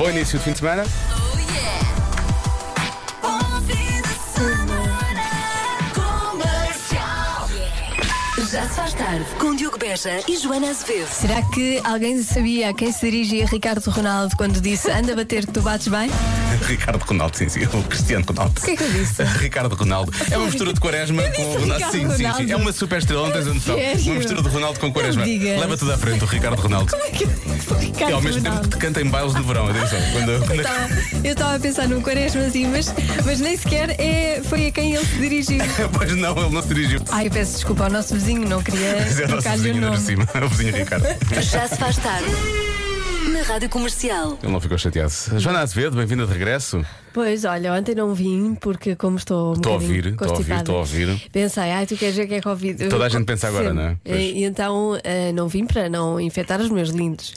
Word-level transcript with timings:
Bom 0.00 0.08
início 0.08 0.38
de 0.38 0.44
fim 0.46 0.52
de 0.52 0.60
semana. 0.60 0.82
Já 0.82 0.88
se 0.88 1.89
faz 8.80 8.94
tarde 8.94 9.26
com 9.38 9.54
Diogo 9.54 9.76
Beja 9.78 10.22
e 10.26 10.38
Joana 10.38 10.70
Azevedo. 10.70 11.06
Será 11.08 11.42
que 11.42 11.78
alguém 11.84 12.22
sabia 12.22 12.70
a 12.70 12.72
quem 12.72 12.90
se 12.90 13.00
dirigia 13.10 13.44
Ricardo 13.44 13.86
Ronaldo 13.90 14.34
quando 14.38 14.58
disse 14.58 14.90
anda 14.90 15.12
a 15.12 15.16
bater 15.16 15.44
que 15.44 15.52
tu 15.52 15.60
bates 15.60 15.88
bem? 15.88 16.10
Ricardo 16.66 17.02
Ronaldo, 17.04 17.36
sim, 17.36 17.46
sim. 17.48 17.60
O 17.64 17.82
Cristiano 17.82 18.24
Ronaldo. 18.26 18.58
O 18.58 18.64
que 18.64 18.70
é 18.70 18.76
que 18.76 18.82
eu 18.82 18.90
disse? 18.90 19.22
Ricardo 19.38 19.74
Ronaldo. 19.74 20.10
É 20.30 20.36
uma 20.38 20.46
mistura 20.46 20.72
de 20.72 20.80
Quaresma 20.80 21.22
com 21.30 21.42
o 21.42 21.60
Ronaldo. 21.60 21.84
Sim, 21.90 22.08
sim, 22.16 22.32
sim. 22.36 22.52
É 22.52 22.56
uma 22.56 22.72
super 22.72 22.98
estrela, 22.98 23.26
não 23.26 23.32
tens 23.32 23.46
a 23.48 23.54
noção. 23.54 23.76
Uma 23.76 24.14
mistura 24.14 24.42
de 24.42 24.48
Ronaldo 24.48 24.80
com 24.80 24.90
Quaresma. 24.92 25.24
Leva 25.24 25.76
tudo 25.76 25.92
à 25.92 25.98
frente, 25.98 26.24
o 26.24 26.26
Ricardo 26.26 26.58
Ronaldo. 26.60 26.90
Como 26.90 27.02
é 27.04 27.10
que 27.10 27.24
o 27.24 27.74
Ricardo 27.74 28.10
É 28.10 28.14
ao 28.14 28.22
mesmo 28.22 28.40
tempo 28.42 28.48
Ronaldo? 28.48 28.68
que 28.70 28.76
te 28.76 28.80
canta 28.80 29.00
em 29.02 29.06
bailes 29.08 29.34
de 29.34 29.42
verão, 29.42 29.68
atenção. 29.68 29.98
Quando, 30.12 30.46
quando- 30.46 31.26
Eu 31.26 31.32
estava 31.32 31.56
a 31.56 31.60
pensar 31.60 31.86
num 31.86 32.00
quaresma 32.00 32.42
assim, 32.42 32.66
mas, 32.66 32.92
mas 33.26 33.40
nem 33.40 33.56
sequer 33.56 33.90
é, 34.00 34.40
foi 34.42 34.66
a 34.68 34.72
quem 34.72 34.94
ele 34.94 35.04
se 35.04 35.16
dirigiu. 35.18 35.60
Pois 35.92 36.16
não, 36.16 36.36
ele 36.38 36.50
não 36.54 36.62
se 36.62 36.68
dirigiu. 36.68 37.00
Ai, 37.10 37.26
eu 37.26 37.30
peço 37.30 37.52
desculpa 37.56 37.84
ao 37.84 37.90
nosso 37.90 38.14
vizinho, 38.14 38.48
não 38.48 38.62
queria 38.70 38.96
Mas 39.00 39.20
é 39.20 39.24
o 39.24 39.28
nosso 39.28 39.42
trocar-lhe 39.42 39.60
o 39.60 39.62
vizinho 39.62 39.74
ainda 39.74 39.86
por 39.86 39.92
nome. 39.92 40.06
cima, 40.06 40.26
o 40.44 40.48
vizinho 40.48 40.74
Ricardo. 40.76 41.06
Já 41.42 41.68
se 41.68 41.76
faz 41.76 41.96
tarde 41.96 42.30
na 43.32 43.42
Rádio 43.42 43.68
Comercial. 43.68 44.38
Ele 44.42 44.52
não 44.52 44.60
ficou 44.60 44.78
chateado. 44.78 45.12
Joana 45.38 45.60
Azevedo, 45.60 45.96
bem-vinda 45.96 46.26
de 46.26 46.32
regresso. 46.32 46.84
Pois, 47.12 47.44
olha, 47.44 47.72
ontem 47.72 47.94
não 47.94 48.14
vim 48.14 48.54
porque 48.54 48.94
como 48.94 49.16
estou 49.16 49.50
um 49.50 49.54
Estou 49.54 49.72
a 49.72 49.74
ouvir, 49.74 50.06
estou 50.06 50.28
a 50.28 50.30
ouvir, 50.32 50.54
estou 50.54 50.76
a 50.76 50.78
ouvir. 50.78 51.22
Pensei, 51.32 51.70
ai, 51.70 51.86
tu 51.86 51.96
queres 51.96 52.14
ver 52.16 52.24
o 52.24 52.28
que 52.28 52.34
é 52.34 52.40
Covid? 52.40 52.88
Toda 52.88 53.06
a 53.06 53.08
gente 53.08 53.24
pensa 53.24 53.48
agora, 53.48 53.74
não 53.74 53.82
é? 53.82 53.96
Pois. 54.04 54.20
E, 54.20 54.44
então 54.44 54.98
eh, 55.02 55.32
não 55.32 55.48
vim 55.48 55.66
para 55.66 55.88
não 55.88 56.20
infectar 56.20 56.60
os 56.60 56.70
meus 56.70 56.90
lindos. 56.90 57.34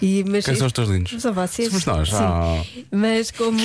E, 0.00 0.24
mas, 0.28 0.44
Quem 0.44 0.54
são 0.54 0.66
os 0.66 0.72
teus 0.72 0.88
lindos? 0.88 1.20
São 1.20 1.32
vocês. 1.32 1.68
Somos 1.68 1.84
nós. 1.86 2.10
Ah. 2.14 2.62
Mas 2.90 3.30
como, 3.30 3.60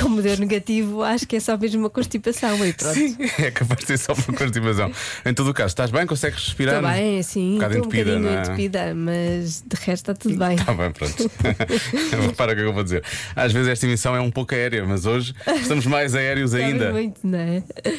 como 0.00 0.22
deu 0.22 0.36
negativo, 0.36 1.02
acho 1.02 1.26
que 1.26 1.36
é 1.36 1.40
só 1.40 1.56
mesmo 1.56 1.80
uma 1.80 1.90
constipação 1.90 2.64
e 2.66 2.72
pronto. 2.72 2.94
Sim, 2.94 3.16
é 3.38 3.50
capaz 3.50 3.80
de 3.80 3.86
ser 3.86 3.98
só 3.98 4.12
uma 4.12 4.36
constipação. 4.36 4.90
Em 5.24 5.34
todo 5.34 5.50
o 5.50 5.54
caso, 5.54 5.68
estás 5.68 5.90
bem? 5.90 6.06
Consegues 6.06 6.44
respirar? 6.44 6.76
Estou 6.76 6.90
bem, 6.90 7.22
sim, 7.22 7.52
Um 7.52 7.54
bocado 7.54 7.74
um 7.74 7.78
entupida, 7.78 8.04
bocadinho 8.04 8.30
não 8.30 8.38
é? 8.38 8.42
entupida, 8.42 8.94
mas 8.94 9.62
de 9.66 9.76
resto 9.76 10.10
está 10.10 10.14
tudo 10.14 10.36
bem. 10.36 10.56
Está 10.56 10.74
bem, 10.74 10.90
pronto. 10.90 11.30
Repara 12.26 12.52
o 12.52 12.54
que 12.54 12.60
é 12.60 12.64
que 12.64 12.68
eu 12.70 12.74
vou 12.74 12.82
dizer. 12.82 13.02
Às 13.36 13.52
vezes 13.52 13.68
esta 13.68 13.86
emissão 13.86 14.16
é 14.16 14.20
um 14.20 14.30
pouco 14.30 14.54
aérea, 14.54 14.79
mas 14.86 15.06
hoje 15.06 15.34
estamos 15.60 15.86
mais 15.86 16.14
aéreos 16.14 16.54
ainda. 16.54 16.90
muito, 16.92 17.20
não 17.24 17.38
é? 17.38 17.62
Eh, 17.84 17.94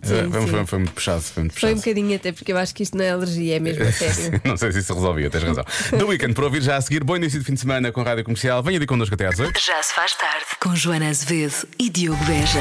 Sim, 0.00 0.30
foi, 0.30 0.40
sim. 0.42 0.46
foi- 0.46 0.66
foi 0.66 0.78
muito 0.78 0.92
puxado. 0.92 1.20
Foi 1.22 1.42
muito 1.42 1.58
Foi 1.58 1.70
um 1.70 1.74
puxado. 1.74 1.90
bocadinho 1.96 2.16
até 2.16 2.30
porque 2.30 2.52
eu 2.52 2.56
acho 2.56 2.72
que 2.72 2.84
isto 2.84 2.96
não 2.96 3.04
é 3.04 3.10
alergia, 3.10 3.56
é 3.56 3.58
mesmo 3.58 3.82
a 3.82 3.90
sério. 3.90 4.40
Não 4.44 4.56
sei 4.56 4.70
se 4.70 4.78
isso 4.78 4.94
resolvia, 4.94 5.28
tens 5.28 5.42
razão. 5.42 5.64
The 5.90 6.04
Weekend, 6.04 6.34
para 6.34 6.44
ouvir 6.44 6.62
já 6.62 6.76
a 6.76 6.80
seguir. 6.80 7.02
Bom 7.02 7.16
início 7.16 7.36
de 7.40 7.44
fim 7.44 7.54
de 7.54 7.60
semana 7.60 7.90
com 7.90 8.00
a 8.00 8.04
Rádio 8.04 8.22
Comercial. 8.22 8.62
Venha 8.62 8.78
de 8.78 8.86
connosco 8.86 9.14
até 9.16 9.26
às 9.26 9.40
8. 9.40 9.58
Já 9.60 9.82
se 9.82 9.92
faz 9.92 10.14
tarde 10.14 10.44
com 10.60 10.74
Joana 10.76 11.08
Azevedo 11.08 11.66
e 11.80 11.90
Diogo 11.90 12.24
Beja. 12.26 12.60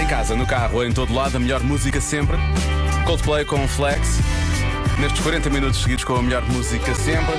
Em 0.00 0.06
casa, 0.06 0.36
no 0.36 0.46
carro, 0.46 0.84
em 0.84 0.92
todo 0.92 1.12
lado, 1.12 1.36
a 1.36 1.40
melhor 1.40 1.60
música 1.64 2.00
sempre. 2.00 2.36
Coldplay 3.04 3.44
com 3.44 3.66
Flex. 3.66 4.18
Nestes 5.00 5.20
40 5.22 5.50
minutos 5.50 5.82
seguidos 5.82 6.04
com 6.04 6.14
a 6.14 6.22
melhor 6.22 6.42
música 6.48 6.94
sempre. 6.94 7.34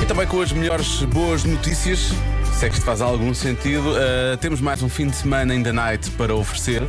E 0.00 0.06
também 0.06 0.28
com 0.28 0.40
as 0.40 0.52
melhores 0.52 1.02
boas 1.06 1.42
notícias. 1.42 2.12
Se 2.58 2.66
é 2.66 2.68
que 2.68 2.76
isto 2.76 2.84
faz 2.84 3.00
algum 3.00 3.34
sentido. 3.34 3.90
Uh, 3.90 4.36
temos 4.40 4.60
mais 4.60 4.80
um 4.82 4.88
fim 4.88 5.08
de 5.08 5.16
semana 5.16 5.54
in 5.54 5.62
the 5.62 5.72
night 5.72 6.08
para 6.12 6.34
oferecer. 6.34 6.82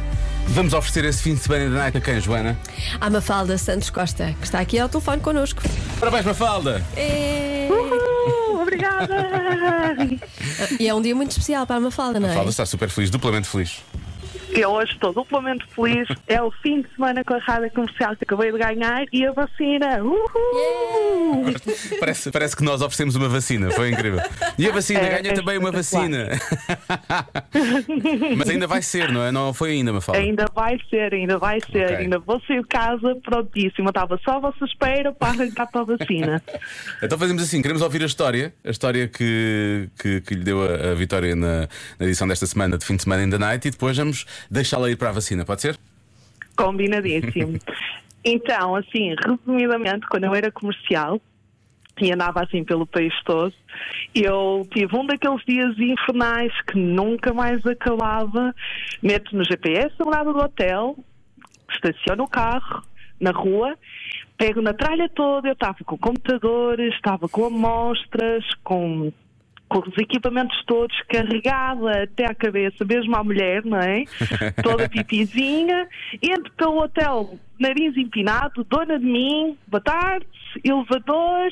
Vamos 0.48 0.74
oferecer 0.74 1.06
esse 1.06 1.24
fim 1.24 1.34
de 1.34 1.42
semana 1.42 1.66
in 1.66 1.70
the 1.72 1.78
night 1.78 1.98
a 1.98 2.02
quem, 2.02 2.22
Joana? 2.22 2.58
Há 3.02 3.10
Mafalda 3.10 3.58
Santos 3.58 3.90
Costa, 3.90 4.36
que 4.40 4.46
está 4.46 4.60
aqui 4.60 4.78
ao 4.78 4.88
telefone 4.88 5.22
connosco. 5.22 5.64
Parabéns, 6.00 6.26
Mafalda! 6.26 6.86
É... 6.96 7.68
Obrigada! 8.62 9.16
E 10.80 10.88
é 10.88 10.94
um 10.94 11.02
dia 11.02 11.16
muito 11.16 11.32
especial 11.32 11.66
para 11.66 11.78
a 11.78 11.80
Mafalda, 11.80 12.20
não 12.20 12.28
é? 12.28 12.32
Mafalda 12.32 12.52
está 12.52 12.66
super 12.66 12.90
feliz, 12.90 13.10
duplamente 13.10 13.48
feliz. 13.48 13.82
Eu 14.56 14.70
hoje 14.70 14.94
estou 14.94 15.12
duplamente 15.12 15.66
feliz. 15.76 16.08
É 16.28 16.42
o 16.42 16.50
fim 16.50 16.82
de 16.82 16.90
semana 16.96 17.24
com 17.26 17.34
a 17.34 17.40
rádio 17.40 17.70
comercial 17.72 18.16
que 18.16 18.24
acabei 18.24 18.54
de 18.54 18.58
ganhar 18.58 19.06
e 19.12 19.26
a 19.26 19.32
vacina. 19.34 20.02
Uhul! 20.02 21.54
Parece, 22.00 22.32
parece 22.32 22.56
que 22.56 22.64
nós 22.64 22.82
oferecemos 22.82 23.16
uma 23.16 23.28
vacina, 23.28 23.70
foi 23.72 23.92
incrível. 23.92 24.22
E 24.58 24.70
a 24.70 24.72
vacina 24.72 25.02
É, 25.02 25.22
ganha 25.22 25.34
é 25.34 25.36
também 25.36 25.58
uma 25.58 25.72
vacina. 25.72 26.30
Mas 28.38 28.50
ainda 28.50 28.66
vai 28.66 28.82
ser, 28.82 29.12
não 29.12 29.24
é? 29.24 29.32
Não 29.32 29.54
foi 29.54 29.72
ainda, 29.72 29.92
Mafalda. 29.92 30.22
Ainda 30.22 30.46
vai 30.56 30.80
ser, 30.90 31.14
ainda 31.14 31.38
vai 31.38 31.60
ser. 31.60 31.86
Ok. 31.86 31.98
Ainda 31.98 32.20
vou 32.20 32.42
sair 32.48 32.62
de 32.62 32.68
casa 32.68 33.16
prontíssima. 33.24 33.90
Estava 33.90 34.18
só 34.24 34.38
a 34.38 34.40
vossa 34.40 34.64
espera 34.64 35.12
para 35.12 35.30
arrancar 35.30 35.70
para 35.70 35.82
a 35.82 35.84
vacina. 35.84 36.42
Então 37.04 37.20
fazemos 37.20 37.44
assim, 37.44 37.62
queremos 37.62 37.82
ouvir 37.82 38.02
a 38.02 38.06
história, 38.06 38.54
a 38.64 38.70
história 38.70 39.08
que, 39.08 39.90
que, 40.00 40.22
que 40.22 40.34
lhe 40.34 40.44
deu 40.44 40.64
a, 40.64 40.92
a 40.92 40.96
vitória 40.96 41.36
na, 41.36 41.68
na 42.00 42.06
edição 42.06 42.28
desta 42.28 42.46
semana 42.46 42.78
de 42.78 42.86
fim 42.86 42.96
de 42.96 43.04
semana 43.04 43.24
in 43.24 43.30
the 43.30 43.38
night 43.38 43.68
e 43.68 43.72
depois 43.72 43.98
vamos 43.98 44.26
deixá-la 44.50 44.90
ir 44.90 44.98
para 44.98 45.10
a 45.10 45.14
vacina, 45.14 45.46
pode 45.46 45.62
ser? 45.62 45.78
Combinadíssimo. 46.56 47.60
Então, 48.28 48.76
assim, 48.76 49.14
resumidamente, 49.24 50.08
quando 50.08 50.24
eu 50.24 50.34
era 50.34 50.52
comercial 50.52 51.22
e 52.02 52.12
andava 52.12 52.42
assim 52.42 52.64
pelo 52.64 52.88
país 52.88 53.14
todo, 53.24 53.54
eu 54.16 54.68
tive 54.74 54.98
um 54.98 55.06
daqueles 55.06 55.46
dias 55.46 55.78
infernais 55.78 56.52
que 56.64 56.76
nunca 56.76 57.32
mais 57.36 57.64
acabava. 57.68 58.54
Meto 59.02 59.38
no 59.38 59.44
GPS 59.44 59.94
a 60.00 60.04
morada 60.04 60.34
do 60.34 60.40
hotel, 60.40 60.98
estaciono 61.70 62.24
o 62.24 62.28
carro 62.28 62.84
na 63.20 63.30
rua, 63.30 63.78
pego 64.38 64.60
na 64.60 64.74
tralha 64.74 65.08
toda, 65.08 65.48
eu 65.48 65.54
estava 65.54 65.78
com 65.86 65.96
computadores, 65.96 66.96
estava 66.96 67.30
com 67.30 67.46
amostras, 67.46 68.44
com 68.64 69.14
com 69.68 69.80
os 69.80 69.98
equipamentos 69.98 70.62
todos 70.66 70.96
carregada 71.10 72.04
até 72.04 72.26
à 72.26 72.36
cabeça, 72.36 72.86
mesmo 72.86 73.16
à 73.16 73.24
mulher, 73.24 73.64
não 73.66 73.80
é? 73.80 74.04
Toda 74.62 74.88
pipizinha, 74.88 75.88
entro 76.22 76.52
pelo 76.54 76.78
hotel, 76.84 77.38
nariz 77.60 77.98
empinado, 77.98 78.64
dona 78.64 79.00
de 79.00 79.06
mim, 79.06 79.58
boa 79.68 79.82
tarde, 79.82 80.26
elevador, 80.64 81.50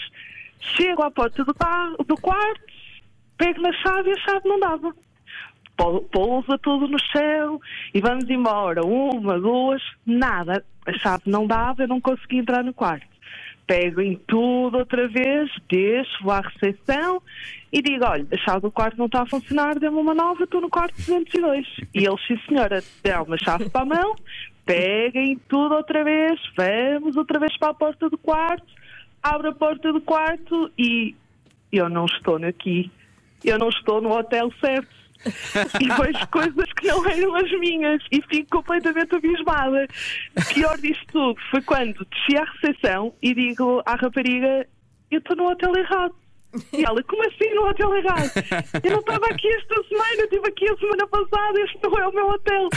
chego 0.60 1.02
à 1.04 1.10
porta 1.12 1.44
do, 1.44 1.54
carro, 1.54 1.98
do 2.08 2.16
quarto, 2.16 2.62
pego 3.38 3.62
na 3.62 3.74
chave 3.74 4.10
e 4.10 4.14
a 4.14 4.18
chave 4.18 4.48
não 4.48 4.60
dava. 4.60 4.94
Pou- 5.76 6.02
Pousa 6.04 6.58
tudo 6.60 6.88
no 6.88 7.00
chão 7.00 7.60
e 7.94 8.00
vamos 8.00 8.30
embora. 8.30 8.86
Uma, 8.86 9.40
duas, 9.40 9.82
nada. 10.06 10.64
A 10.86 10.94
chave 10.94 11.24
não 11.26 11.48
dava, 11.48 11.82
eu 11.84 11.88
não 11.88 12.00
consegui 12.00 12.38
entrar 12.38 12.64
no 12.64 12.74
quarto. 12.74 13.08
Pego 13.66 14.02
em 14.02 14.16
tudo 14.28 14.78
outra 14.78 15.08
vez, 15.08 15.50
deixo, 15.70 16.24
vou 16.24 16.34
à 16.34 16.42
recepção 16.42 17.22
e 17.72 17.82
digo: 17.82 18.06
olha, 18.06 18.28
a 18.32 18.38
chave 18.38 18.62
do 18.62 18.72
quarto 18.72 18.98
não 18.98 19.06
está 19.06 19.22
a 19.22 19.26
funcionar, 19.26 19.80
dê-me 19.80 19.98
uma 19.98 20.14
nova, 20.14 20.44
estou 20.44 20.60
no 20.60 20.70
quarto 20.70 20.96
202. 20.96 21.66
E 21.94 22.06
eles, 22.06 22.28
sim 22.28 22.38
senhora, 22.48 22.84
dão-me 23.04 23.36
a 23.36 23.38
chave 23.38 23.70
para 23.70 23.82
a 23.82 23.86
mão, 23.86 24.16
peguem 24.66 25.40
tudo 25.48 25.76
outra 25.76 26.04
vez, 26.04 26.40
vamos 26.58 27.16
outra 27.16 27.40
vez 27.40 27.58
para 27.58 27.70
a 27.70 27.74
porta 27.74 28.10
do 28.10 28.18
quarto, 28.18 28.68
abre 29.22 29.48
a 29.48 29.54
porta 29.54 29.94
do 29.94 30.02
quarto 30.02 30.72
e 30.78 31.16
eu 31.72 31.90
não 31.90 32.06
estou 32.06 32.36
aqui. 32.36 32.92
Eu 33.44 33.58
não 33.58 33.70
estou 33.70 34.02
no 34.02 34.12
hotel 34.18 34.50
certo 34.62 35.03
e 35.80 35.88
vejo 35.88 36.28
coisas 36.30 36.74
que 36.74 36.88
não 36.88 37.06
eram 37.08 37.36
as 37.36 37.52
minhas 37.60 38.02
e 38.12 38.22
fico 38.24 38.58
completamente 38.58 39.16
abismada. 39.16 39.88
Pior 40.54 40.78
disto 40.78 41.06
tudo 41.12 41.40
foi 41.52 41.62
quando 41.62 42.06
desci 42.06 42.38
à 42.38 42.44
recepção 42.44 43.14
e 43.22 43.34
digo 43.34 43.82
à 43.86 43.96
rapariga: 43.96 44.68
Eu 45.12 45.20
estou 45.20 45.36
no 45.36 45.50
hotel 45.50 45.76
errado. 45.76 46.16
E 46.72 46.86
ela, 46.86 47.02
como 47.04 47.24
assim 47.24 47.52
no 47.56 47.68
hotel 47.68 47.96
errado? 47.96 48.32
Eu 48.84 48.92
não 48.92 49.00
estava 49.00 49.26
aqui 49.26 49.48
esta 49.48 49.84
semana, 49.90 50.16
eu 50.20 50.26
estive 50.26 50.48
aqui 50.48 50.70
a 50.70 50.78
semana 50.78 51.08
passada, 51.08 51.60
este 51.62 51.80
não 51.82 51.98
é 51.98 52.08
o 52.08 52.14
meu 52.14 52.28
hotel. 52.30 52.70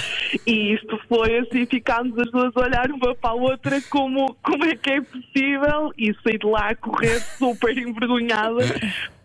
E 0.46 0.74
isto 0.74 0.98
foi 1.06 1.38
assim, 1.38 1.66
ficámos 1.66 2.18
as 2.18 2.30
duas 2.30 2.56
a 2.56 2.60
olhar 2.60 2.90
uma 2.90 3.14
para 3.14 3.30
a 3.30 3.34
outra 3.34 3.78
como, 3.90 4.34
como 4.42 4.64
é 4.64 4.74
que 4.76 4.92
é 4.92 5.00
possível 5.02 5.92
e 5.98 6.14
saí 6.22 6.38
de 6.38 6.46
lá 6.46 6.70
a 6.70 6.74
correr 6.74 7.20
super 7.20 7.76
envergonhada 7.76 8.64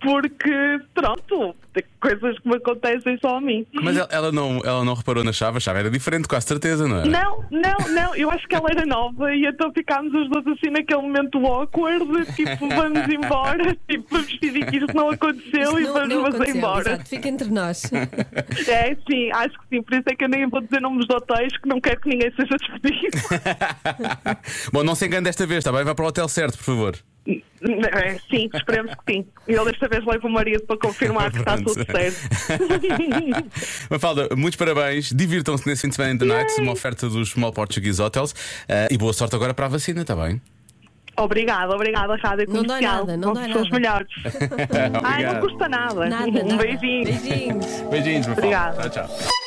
porque, 0.02 0.80
pronto, 0.94 1.56
tem 1.74 1.84
coisas 2.02 2.38
que 2.40 2.50
me 2.50 2.56
acontecem 2.56 3.18
só 3.22 3.38
a 3.38 3.42
mim. 3.42 3.66
Mas 3.72 3.96
ela, 3.96 4.08
ela 4.12 4.32
não, 4.32 4.60
ela 4.66 4.84
não 4.84 4.94
reparou 4.94 5.24
na 5.24 5.32
chave, 5.32 5.58
a 5.58 5.60
chave 5.60 5.80
era 5.80 5.90
diferente, 5.92 6.28
com 6.28 6.36
a 6.36 6.42
certeza, 6.42 6.88
não 6.88 7.02
é? 7.02 7.06
Não, 7.06 7.46
não, 7.52 7.94
não, 7.94 8.16
eu 8.16 8.30
acho 8.32 8.48
que 8.48 8.56
ela 8.56 8.68
era 8.70 8.86
nova 8.86 9.34
e 9.34 9.46
então 9.46 9.72
ficámos 9.72 10.14
os 10.14 10.30
dois 10.30 10.46
assim 10.48 10.72
naquele 10.72 11.02
momento 11.02 11.38
awkward, 11.46 12.06
tipo, 12.36 12.68
vamos 12.68 13.08
embora, 13.08 13.78
tipo, 13.88 14.06
vamos 14.10 14.32
fingir 14.34 14.70
que 14.70 14.78
isto 14.78 14.96
não 14.96 15.12
aconteceu 15.12 15.80
e 15.80 15.84
vamos 15.86 16.10
não 16.10 16.26
aconteceu, 16.26 16.56
embora. 16.56 16.90
exato, 16.94 17.10
fica 17.10 17.30
entre 17.30 17.50
nós. 17.50 17.84
É, 18.68 18.96
sim, 19.10 19.32
acho 19.32 19.60
que 19.60 19.68
sim, 19.70 19.82
por 19.84 19.94
isso 19.94 20.04
é 20.08 20.16
que 20.16 20.24
eu 20.24 20.30
nem 20.30 20.50
vou 20.50 20.62
dizer 20.62 20.82
nomes 20.82 21.08
de 21.08 21.16
hotéis, 21.16 21.56
que 21.58 21.70
não 21.70 21.80
quero 21.80 22.02
que 22.02 22.10
ninguém 22.10 22.32
seja 22.36 22.58
despedido. 22.58 23.18
Bom, 24.74 24.84
não 24.84 24.96
se 24.96 25.06
engane 25.06 25.26
desta 25.26 25.46
vez, 25.46 25.60
está 25.60 25.72
bem? 25.72 25.84
Vai 25.84 25.94
para 25.94 26.06
o 26.06 26.08
hotel 26.08 26.28
certo, 26.28 26.58
por 26.58 26.64
favor. 26.64 26.98
É, 27.64 28.18
sim, 28.30 28.50
esperemos 28.54 28.92
que 28.96 29.14
sim. 29.14 29.26
Eu 29.48 29.64
desta 29.66 29.88
vez 29.88 30.04
levo 30.06 30.28
o 30.28 30.32
marido 30.32 30.64
para 30.66 30.78
confirmar 30.78 31.32
que 31.32 31.38
está 31.40 31.58
tudo 31.62 31.74
certo. 31.86 32.20
Mafalda, 33.90 34.30
muitos 34.36 34.58
parabéns, 34.58 35.12
divirtam-se 35.12 35.68
nesse 35.68 35.84
fim 35.84 35.90
de 35.90 35.96
semana 35.96 36.14
in 36.14 36.18
the 36.18 36.26
night, 36.26 36.60
uma 36.60 36.72
oferta 36.72 37.08
dos 37.08 37.30
Small 37.30 37.54
Portuguese 37.54 38.02
Hotels 38.02 38.34
eh, 38.68 38.88
e 38.90 38.98
boa 38.98 39.14
sorte 39.14 39.36
agora 39.36 39.54
para 39.54 39.66
a 39.68 39.70
vacina, 39.70 40.02
está 40.02 40.16
bem? 40.16 40.42
Obrigada, 41.18 41.76
obrigada, 41.76 42.16
Rádio 42.16 42.46
Não 42.48 42.64
dói 42.64 42.80
Comercial. 42.82 42.96
nada, 43.06 43.18
não 43.18 43.36
São 43.36 43.44
dói 43.44 43.48
nada. 43.54 43.70
melhores. 43.72 44.08
Ai, 45.04 45.26
não 45.26 45.40
custa 45.42 45.70
nada. 45.70 46.10
Nada, 46.10 46.28
um 46.28 46.48
nada. 46.48 46.64
beijinho. 46.64 47.04
Beijinhos. 47.04 47.82
Beijinhos, 47.92 48.28
Mafalda. 48.28 48.40
Obrigada. 48.48 48.90
Tchau, 48.90 49.08
tchau. 49.08 49.41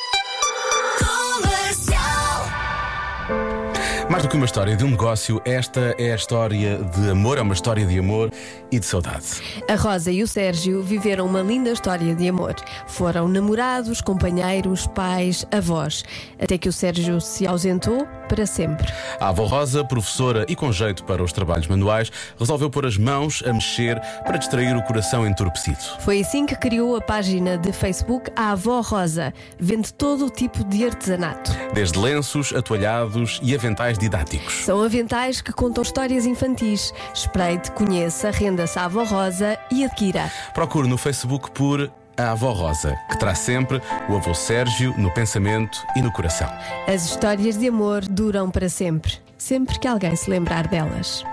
Mais 4.15 4.23
do 4.23 4.29
que 4.29 4.37
uma 4.37 4.45
história 4.45 4.77
de 4.77 4.85
um 4.85 4.91
negócio, 4.91 5.41
esta 5.43 5.93
é 5.99 6.13
a 6.13 6.15
história 6.15 6.77
de 6.77 7.09
amor, 7.09 7.37
é 7.37 7.41
uma 7.41 7.53
história 7.53 7.85
de 7.85 7.99
amor 7.99 8.31
e 8.71 8.79
de 8.79 8.85
saudade. 8.85 9.25
A 9.69 9.75
Rosa 9.75 10.09
e 10.09 10.23
o 10.23 10.27
Sérgio 10.27 10.81
viveram 10.81 11.25
uma 11.25 11.41
linda 11.41 11.69
história 11.69 12.15
de 12.15 12.29
amor. 12.29 12.55
Foram 12.87 13.27
namorados, 13.27 13.99
companheiros, 13.99 14.87
pais, 14.87 15.45
avós. 15.51 16.05
Até 16.41 16.57
que 16.57 16.69
o 16.69 16.71
Sérgio 16.71 17.19
se 17.19 17.45
ausentou 17.45 18.07
para 18.25 18.45
sempre. 18.45 18.91
A 19.19 19.29
avó 19.29 19.45
Rosa, 19.45 19.83
professora 19.83 20.45
e 20.47 20.55
com 20.55 20.71
jeito 20.71 21.03
para 21.03 21.23
os 21.23 21.31
trabalhos 21.31 21.67
manuais, 21.67 22.11
resolveu 22.37 22.69
pôr 22.69 22.85
as 22.85 22.97
mãos 22.97 23.43
a 23.45 23.53
mexer 23.53 23.99
para 24.23 24.37
distrair 24.37 24.75
o 24.75 24.83
coração 24.83 25.27
entorpecido. 25.27 25.77
Foi 25.99 26.21
assim 26.21 26.45
que 26.45 26.55
criou 26.55 26.95
a 26.95 27.01
página 27.01 27.57
de 27.57 27.71
Facebook 27.71 28.31
A 28.35 28.51
Avó 28.51 28.81
Rosa. 28.81 29.33
Vende 29.59 29.93
todo 29.93 30.25
o 30.25 30.29
tipo 30.29 30.63
de 30.63 30.85
artesanato. 30.85 31.51
Desde 31.73 31.97
lenços, 31.99 32.53
atualhados 32.53 33.39
e 33.41 33.53
aventais 33.55 33.97
didáticos. 33.97 34.65
São 34.65 34.81
aventais 34.81 35.41
que 35.41 35.51
contam 35.51 35.81
histórias 35.81 36.25
infantis. 36.25 36.93
Espreite, 37.13 37.71
conheça, 37.71 38.31
renda-se 38.31 38.77
à 38.79 38.85
Avó 38.85 39.03
Rosa 39.03 39.57
e 39.71 39.83
adquira. 39.83 40.31
Procure 40.53 40.87
no 40.87 40.97
Facebook 40.97 41.51
por 41.51 41.91
a 42.17 42.31
avó 42.31 42.51
Rosa, 42.51 42.97
que 43.09 43.19
traz 43.19 43.39
sempre 43.39 43.81
o 44.09 44.15
avô 44.15 44.33
Sérgio 44.33 44.93
no 44.97 45.11
pensamento 45.11 45.77
e 45.95 46.01
no 46.01 46.11
coração. 46.11 46.49
As 46.87 47.05
histórias 47.05 47.57
de 47.57 47.67
amor 47.67 48.05
duram 48.05 48.49
para 48.49 48.69
sempre. 48.69 49.13
Sempre 49.37 49.77
que 49.79 49.87
alguém 49.87 50.15
se 50.15 50.29
lembrar 50.29 50.67
delas. 50.67 51.23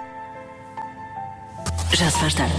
Já 1.93 2.11
se 2.11 2.19
faz 2.19 2.34
tarde. 2.34 2.55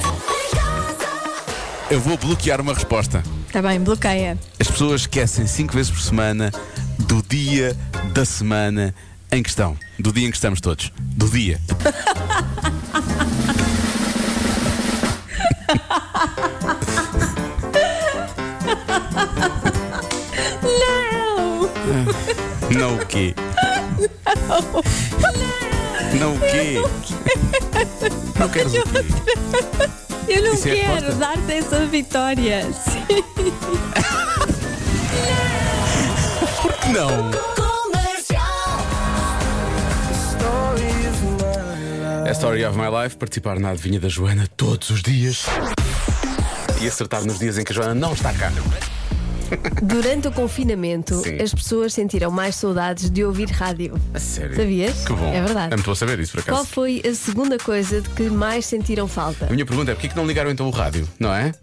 Eu 1.92 2.00
vou 2.00 2.18
bloquear 2.18 2.62
uma 2.62 2.74
resposta. 2.74 3.22
Está 3.48 3.62
bem, 3.62 3.80
bloqueia. 3.80 4.38
As 4.60 4.68
pessoas 4.68 5.02
esquecem 5.02 5.46
cinco 5.46 5.74
vezes 5.74 5.92
por 5.92 6.02
semana 6.02 6.52
do 7.00 7.22
dia 7.22 7.76
da 8.14 8.26
semana 8.26 8.96
em 9.32 9.44
questão. 9.44 9.78
Do 10.00 10.12
dia 10.12 10.28
em 10.28 10.32
que 10.32 10.38
estamos 10.38 10.62
todos. 10.62 10.92
Do 10.98 11.30
dia. 11.30 11.60
Não 22.78 22.96
o 22.96 23.06
quê? 23.06 23.36
Não 26.20 26.34
o 26.36 26.40
quê? 26.40 26.82
Não 28.40 28.50
queres 28.50 28.74
o 28.74 28.84
quê? 28.84 29.06
Eu 30.28 30.42
não 30.44 30.54
Isso 30.54 30.68
é 30.68 30.72
a 30.72 30.76
quero 30.76 30.92
resposta? 30.94 31.16
dar-te 31.16 31.52
essa 31.54 31.86
vitória. 31.86 32.64
Sim. 32.74 33.06
Não! 36.94 37.32
É 42.26 42.30
a 42.30 42.32
Story 42.32 42.66
of 42.66 42.78
My 42.78 42.86
Life, 43.04 43.18
participar 43.18 43.60
na 43.60 43.70
adivinha 43.72 44.00
da 44.00 44.08
Joana 44.10 44.48
todos 44.56 44.90
os 44.90 45.02
dias 45.02 45.46
e 46.84 46.88
acertar 46.88 47.24
nos 47.26 47.40
dias 47.40 47.58
em 47.58 47.64
que 47.64 47.72
a 47.72 47.76
Joana 47.76 47.96
não 47.96 48.14
está 48.14 48.34
cá. 48.34 48.52
Durante 49.84 50.28
o 50.28 50.32
confinamento, 50.32 51.16
Sim. 51.22 51.42
as 51.42 51.54
pessoas 51.54 51.94
sentiram 51.94 52.32
mais 52.32 52.56
saudades 52.56 53.10
de 53.10 53.24
ouvir 53.24 53.50
rádio. 53.50 53.94
A 54.14 54.20
sério? 54.20 54.56
Sabias? 54.56 55.06
Que 55.06 55.14
bom. 55.14 55.34
É 55.34 55.42
verdade. 55.42 55.74
É 55.74 55.76
muito 55.78 55.86
bom 55.86 55.96
saber 55.96 56.20
isso, 56.20 56.34
por 56.34 56.44
Qual 56.44 56.58
acaso. 56.58 56.74
foi 56.74 57.02
a 57.08 57.14
segunda 57.14 57.58
coisa 57.58 58.02
de 58.02 58.10
que 58.10 58.24
mais 58.30 58.66
sentiram 58.66 59.08
falta? 59.08 59.46
A 59.46 59.50
minha 59.50 59.66
pergunta 59.66 59.92
é: 59.92 59.94
porquê 59.94 60.10
que 60.10 60.16
não 60.16 60.26
ligaram 60.26 60.50
então 60.50 60.68
o 60.68 60.72
rádio? 60.72 61.08
Não 61.20 61.34
é? 61.34 61.54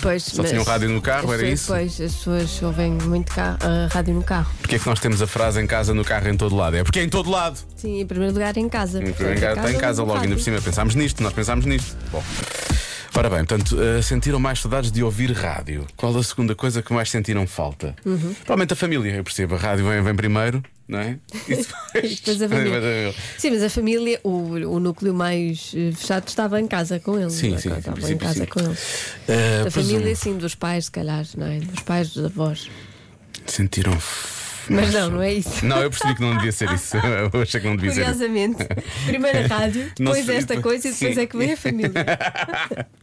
Pois, 0.00 0.22
Só 0.22 0.42
tinham 0.42 0.64
rádio 0.64 0.88
no 0.88 1.02
carro, 1.02 1.32
era 1.32 1.46
isso? 1.46 1.66
Pois, 1.66 2.00
as 2.00 2.14
pessoas 2.14 2.62
ouvem 2.62 2.92
muito 2.92 3.32
ah, 3.36 3.58
rádio 3.90 4.14
no 4.14 4.22
carro. 4.22 4.50
Porquê 4.60 4.76
é 4.76 4.78
que 4.78 4.86
nós 4.86 4.98
temos 4.98 5.20
a 5.20 5.26
frase 5.26 5.60
em 5.60 5.66
casa, 5.66 5.92
no 5.92 6.04
carro, 6.04 6.28
em 6.28 6.36
todo 6.36 6.56
lado? 6.56 6.76
É 6.76 6.82
porque 6.84 7.00
é 7.00 7.02
em 7.04 7.08
todo 7.08 7.30
lado. 7.30 7.58
Sim, 7.76 8.00
em 8.00 8.06
primeiro 8.06 8.32
lugar 8.32 8.56
em 8.56 8.68
casa. 8.68 9.02
Em 9.02 9.12
primeiro 9.12 9.40
lugar, 9.40 9.56
está 9.56 9.70
em 9.70 9.78
casa 9.78 10.02
logo, 10.02 10.14
ainda 10.14 10.28
por 10.28 10.30
rádio. 10.30 10.44
cima. 10.44 10.60
Pensámos 10.60 10.94
nisto, 10.94 11.22
nós 11.22 11.32
pensámos 11.32 11.66
nisto. 11.66 11.96
Bom. 12.10 12.22
Ora 13.16 13.30
bem, 13.30 13.44
portanto, 13.46 13.80
eh, 13.80 14.02
sentiram 14.02 14.38
mais 14.38 14.60
saudades 14.60 14.92
de 14.92 15.02
ouvir 15.02 15.32
rádio. 15.32 15.86
Qual 15.96 16.14
a 16.18 16.22
segunda 16.22 16.54
coisa 16.54 16.82
que 16.82 16.92
mais 16.92 17.10
sentiram 17.10 17.46
falta? 17.46 17.96
Uhum. 18.04 18.34
Provavelmente 18.44 18.74
a 18.74 18.76
família, 18.76 19.10
eu 19.14 19.24
percebo. 19.24 19.54
A 19.54 19.58
rádio 19.58 19.88
vem, 19.88 20.02
vem 20.02 20.14
primeiro, 20.14 20.62
não 20.86 20.98
é? 20.98 21.18
E 21.48 21.56
depois, 21.56 22.20
Depois 22.20 22.42
a 22.42 22.48
família. 22.50 23.14
Sim, 23.38 23.50
mas 23.52 23.62
a 23.62 23.70
família, 23.70 24.20
o, 24.22 24.28
o 24.30 24.78
núcleo 24.78 25.14
mais 25.14 25.72
eh, 25.74 25.92
fechado 25.92 26.28
estava 26.28 26.60
em 26.60 26.66
casa 26.68 27.00
com 27.00 27.18
eles. 27.18 27.32
Sim, 27.32 27.54
é? 27.54 27.58
sim, 27.58 27.70
Estava 27.72 28.12
em 28.12 28.18
casa 28.18 28.40
sim. 28.40 28.46
com 28.46 28.60
eles. 28.60 28.78
Eh, 29.28 29.64
Da 29.64 29.70
presumo. 29.70 29.94
família, 29.94 30.14
sim, 30.16 30.36
dos 30.36 30.54
pais, 30.54 30.84
se 30.84 30.90
calhar, 30.90 31.24
não 31.38 31.46
é? 31.46 31.58
Dos 31.60 31.80
pais, 31.80 32.10
dos 32.10 32.24
avós. 32.26 32.68
Sentiram. 33.46 33.96
Mas 34.68 34.92
não, 34.92 35.10
não 35.10 35.22
é 35.22 35.34
isso. 35.34 35.64
Não, 35.64 35.82
eu 35.82 35.90
percebi 35.90 36.14
que 36.14 36.20
não 36.22 36.34
devia 36.36 36.52
ser 36.52 36.70
isso. 36.72 36.96
Eu 37.32 37.42
achei 37.42 37.60
que 37.60 37.66
não 37.66 37.76
devia 37.76 37.92
ser 37.92 38.02
isso. 38.02 38.12
Curiosamente, 38.12 38.66
primeiro 39.06 39.38
a 39.38 39.46
rádio, 39.46 39.92
depois 39.96 40.28
esta 40.28 40.60
coisa 40.60 40.88
e 40.88 40.92
depois 40.92 41.14
Sim. 41.14 41.20
é 41.20 41.26
que 41.26 41.36
vem 41.36 41.52
a 41.52 41.56
família. 41.56 41.92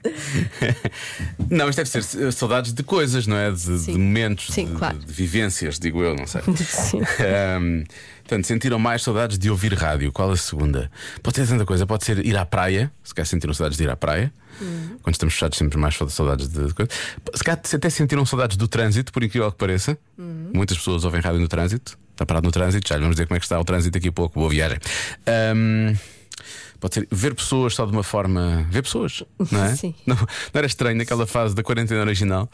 Não, 1.50 1.70
isto 1.70 1.78
deve 1.78 1.90
ser 1.90 2.28
eh, 2.28 2.32
saudades 2.32 2.74
de 2.74 2.84
coisas, 2.84 3.28
não 3.28 3.38
é? 3.38 3.52
De, 3.52 3.86
de 3.86 3.92
momentos, 3.92 4.48
Sim, 4.54 4.66
de, 4.66 4.74
claro. 4.74 4.98
de 4.98 5.12
vivências, 5.14 5.78
digo 5.80 6.02
eu, 6.04 6.16
não 6.16 6.26
sei. 6.26 6.42
Sim. 6.58 7.02
Ahm, 7.20 7.84
portanto, 8.34 8.48
sentiram 8.48 8.80
mais 8.80 9.04
saudades 9.04 9.38
de 9.38 9.50
ouvir 9.50 9.74
rádio. 9.74 10.12
Qual 10.12 10.32
a 10.32 10.38
segunda? 10.38 10.90
Pode 11.22 11.38
ser 11.38 11.48
tanta 11.48 11.66
coisa, 11.66 11.86
pode 11.86 12.04
ser 12.04 12.26
ir 12.26 12.36
à 12.36 12.46
praia. 12.46 12.92
Se 13.04 13.14
calhar 13.14 13.28
sentiram 13.28 13.54
saudades 13.54 13.78
de 13.78 13.84
ir 13.84 13.90
à 13.90 13.96
praia. 13.96 14.34
Hum. 14.60 14.98
Quando 15.04 15.14
estamos 15.14 15.34
fechados, 15.36 15.58
sempre 15.58 15.78
mais 15.78 15.96
saudades 16.10 16.48
de 16.48 16.74
coisa. 16.74 16.92
Se 17.34 17.44
calhar 17.44 17.62
até 17.74 17.90
sentiram 17.90 18.26
saudades 18.26 18.58
do 18.58 18.68
trânsito, 18.68 19.12
por 19.12 19.24
incrível 19.24 19.52
que 19.52 19.58
pareça. 19.58 19.98
Hum. 20.18 20.50
Muitas 20.54 20.78
pessoas 20.78 21.04
ouvem 21.04 21.22
rádio 21.22 21.40
no 21.40 21.48
trânsito. 21.48 21.98
Está 22.12 22.26
parado 22.26 22.46
no 22.46 22.52
trânsito, 22.52 22.88
já 22.88 22.96
lhe 22.96 23.02
vamos 23.02 23.16
dizer 23.16 23.28
como 23.28 23.38
é 23.38 23.40
que 23.40 23.46
está 23.46 23.60
o 23.60 23.64
trânsito 23.64 23.94
daqui 23.94 24.08
a 24.08 24.12
pouco. 24.12 24.40
Boa 24.40 24.50
viagem. 24.50 24.80
Ahm, 25.28 25.96
Pode 26.84 26.96
ser 26.96 27.08
ver 27.10 27.34
pessoas 27.34 27.76
só 27.76 27.86
de 27.86 27.94
uma 27.94 28.04
forma. 28.04 28.68
Ver 28.70 28.84
pessoas, 28.84 29.24
não 29.50 29.64
é? 29.64 29.72
Sim. 29.74 29.96
Não, 30.06 30.18
não 30.18 30.28
era 30.54 30.68
estranho 30.68 30.98
naquela 30.98 31.26
fase 31.26 31.56
da 31.56 31.64
quarentena 31.64 32.02
original 32.02 32.50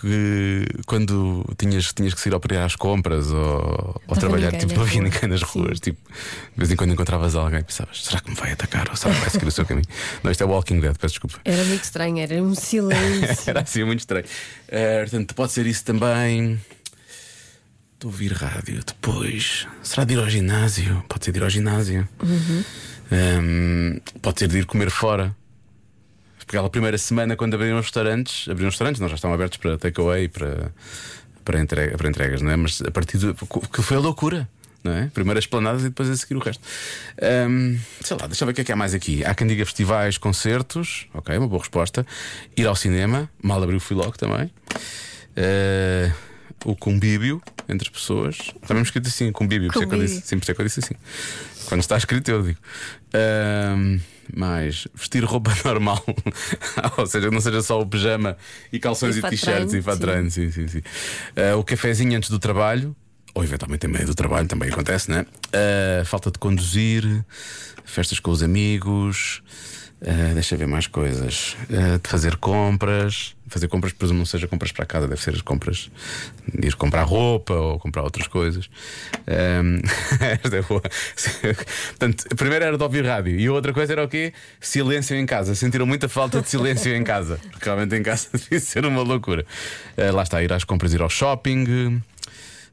que 0.00 0.64
quando 0.86 1.44
tinhas, 1.58 1.92
tinhas 1.92 2.14
que 2.14 2.20
sair 2.20 2.32
ir 2.32 2.56
às 2.56 2.76
compras 2.76 3.30
ou, 3.30 4.00
ou 4.08 4.16
trabalhar, 4.16 4.52
ninguém 4.52 4.60
tipo, 4.60 4.74
não 4.74 4.86
havia 4.86 5.02
ninguém 5.02 5.28
nas 5.28 5.40
Sim. 5.40 5.46
ruas. 5.46 5.80
Tipo, 5.80 6.00
de 6.10 6.56
vez 6.56 6.70
em 6.70 6.76
quando 6.76 6.94
encontravas 6.94 7.34
alguém 7.34 7.60
e 7.60 7.62
pensavas: 7.62 8.02
será 8.02 8.20
que 8.20 8.30
me 8.30 8.36
vai 8.36 8.52
atacar 8.52 8.88
ou 8.88 8.96
será 8.96 9.12
que 9.12 9.20
vai 9.20 9.28
seguir 9.28 9.48
o 9.48 9.52
seu 9.52 9.66
caminho? 9.66 9.86
Não, 10.24 10.30
isto 10.30 10.42
é 10.42 10.46
Walking 10.46 10.80
Dead, 10.80 10.96
peço 10.96 11.12
desculpa. 11.12 11.38
Era 11.44 11.62
muito 11.64 11.84
estranho, 11.84 12.18
era 12.20 12.42
um 12.42 12.54
silêncio. 12.56 13.50
Era 13.50 13.60
assim 13.60 13.84
muito 13.84 14.00
estranho. 14.00 14.24
Eh, 14.68 15.02
portanto, 15.02 15.34
pode 15.34 15.52
ser 15.52 15.66
isso 15.66 15.84
também. 15.84 16.58
De 18.04 18.08
ouvir 18.08 18.34
rádio 18.34 18.84
depois. 18.84 19.66
Será 19.82 20.04
de 20.04 20.12
ir 20.12 20.18
ao 20.18 20.28
ginásio? 20.28 21.02
Pode 21.08 21.24
ser 21.24 21.32
de 21.32 21.38
ir 21.38 21.42
ao 21.42 21.48
ginásio. 21.48 22.06
Ehm, 23.10 23.98
pode 24.20 24.40
ser 24.40 24.46
de 24.46 24.58
ir 24.58 24.66
comer 24.66 24.90
fora. 24.90 25.34
Porque 26.36 26.54
aquela 26.54 26.68
primeira 26.68 26.98
semana, 26.98 27.34
quando 27.34 27.54
abriram 27.54 27.78
os 27.78 27.86
restaurantes, 27.86 28.46
abriram 28.46 28.68
os 28.68 28.74
restaurantes, 28.74 29.00
nós 29.00 29.10
já 29.10 29.14
estão 29.14 29.32
abertos 29.32 29.56
para 29.56 29.78
takeaway 29.78 30.24
e 30.24 30.28
para, 30.28 30.70
para, 31.46 31.58
entrega, 31.58 31.96
para 31.96 32.06
entregas, 32.06 32.42
não 32.42 32.50
é? 32.50 32.56
Mas 32.56 32.82
a 32.82 32.90
partir 32.90 33.16
do. 33.16 33.34
que 33.34 33.80
foi 33.80 33.96
a 33.96 34.00
loucura. 34.00 34.46
Não 34.84 34.92
é? 34.92 35.06
Primeiro 35.14 35.38
as 35.38 35.46
planadas 35.46 35.80
e 35.80 35.84
depois 35.84 36.10
a 36.10 36.14
seguir 36.14 36.36
o 36.36 36.40
resto. 36.40 36.62
Ehm, 37.16 37.78
sei 38.02 38.18
lá, 38.20 38.26
deixa 38.26 38.44
eu 38.44 38.46
ver 38.46 38.52
o 38.52 38.54
que 38.54 38.60
é 38.60 38.64
que 38.64 38.72
há 38.72 38.76
mais 38.76 38.92
aqui. 38.92 39.24
Há 39.24 39.34
quem 39.34 39.46
diga 39.46 39.64
festivais, 39.64 40.18
concertos, 40.18 41.06
ok, 41.14 41.38
uma 41.38 41.48
boa 41.48 41.60
resposta. 41.60 42.06
Ir 42.54 42.66
ao 42.66 42.76
cinema, 42.76 43.30
mal 43.42 43.62
abriu 43.62 43.80
fui 43.80 43.96
logo 43.96 44.18
também. 44.18 44.50
Eh, 45.34 46.12
o 46.66 46.76
convívio 46.76 47.42
entre 47.68 47.88
as 47.88 47.92
pessoas. 47.92 48.38
Também 48.66 48.82
escrito 48.82 49.08
assim, 49.08 49.32
convívio, 49.32 49.70
por 49.72 49.78
isso 49.78 49.84
é 49.84 49.86
que 49.86 49.94
eu 49.94 50.00
disse, 50.00 50.22
sim, 50.26 50.38
por 50.38 50.42
isso 50.42 50.50
é 50.50 50.54
que 50.54 50.60
eu 50.60 50.66
disse 50.66 50.80
assim. 50.80 50.94
Quando 51.66 51.80
está 51.80 51.96
escrito, 51.96 52.30
eu 52.30 52.42
digo. 52.42 52.58
Ahm, 53.14 53.98
mais 54.34 54.86
vestir 54.94 55.24
roupa 55.24 55.52
normal, 55.64 56.02
ou 56.96 57.06
seja, 57.06 57.30
não 57.30 57.40
seja 57.40 57.62
só 57.62 57.80
o 57.80 57.86
pijama 57.86 58.36
e 58.72 58.78
calções 58.78 59.16
E 59.16 59.22
t-shirts 59.22 59.74
e 59.74 59.82
treino, 59.98 60.30
sim, 60.30 60.50
sim, 60.50 60.68
sim. 60.68 60.82
Ah, 61.36 61.56
o 61.56 61.64
cafezinho 61.64 62.16
antes 62.16 62.30
do 62.30 62.38
trabalho, 62.38 62.94
ou 63.34 63.42
eventualmente 63.42 63.86
em 63.86 63.90
meio 63.90 64.06
do 64.06 64.14
trabalho 64.14 64.46
também 64.46 64.70
acontece, 64.70 65.10
né? 65.10 65.26
Ah, 65.52 66.04
falta 66.04 66.30
de 66.30 66.38
conduzir, 66.38 67.24
festas 67.84 68.18
com 68.18 68.30
os 68.30 68.42
amigos. 68.42 69.42
Ah, 70.06 70.34
deixa 70.34 70.56
ver 70.56 70.66
mais 70.66 70.86
coisas. 70.86 71.56
Ah, 71.70 71.98
de 72.02 72.08
fazer 72.08 72.36
compras. 72.36 73.34
Fazer 73.46 73.68
compras, 73.68 73.92
presumo 73.92 74.18
não 74.20 74.26
seja 74.26 74.48
compras 74.48 74.72
para 74.72 74.86
casa, 74.86 75.06
deve 75.06 75.20
ser 75.20 75.34
as 75.34 75.42
compras 75.42 75.90
de 76.52 76.66
ir 76.66 76.74
comprar 76.76 77.02
roupa 77.02 77.52
ou 77.52 77.78
comprar 77.78 78.02
outras 78.02 78.26
coisas. 78.26 78.68
Ahm, 79.26 79.80
esta 80.42 80.56
é 80.56 80.62
boa. 80.62 80.82
Portanto, 81.90 82.24
a 82.32 82.34
primeira 82.34 82.64
era 82.64 82.76
de 82.78 82.82
ouvir 82.82 83.04
rádio 83.04 83.38
e 83.38 83.46
a 83.46 83.52
outra 83.52 83.72
coisa 83.72 83.92
era 83.92 84.02
o 84.02 84.08
quê? 84.08 84.32
Silêncio 84.60 85.14
em 85.14 85.26
casa. 85.26 85.54
Sentiram 85.54 85.86
muita 85.86 86.08
falta 86.08 86.40
de 86.40 86.48
silêncio 86.48 86.94
em 86.96 87.04
casa. 87.04 87.38
Porque 87.50 87.64
realmente 87.66 87.94
em 87.94 88.02
casa 88.02 88.28
devia 88.32 88.58
ser 88.60 88.84
uma 88.86 89.02
loucura. 89.02 89.44
Ah, 89.96 90.10
lá 90.10 90.22
está, 90.22 90.42
ir 90.42 90.52
às 90.52 90.64
compras, 90.64 90.92
ir 90.94 91.02
ao 91.02 91.10
shopping. 91.10 92.02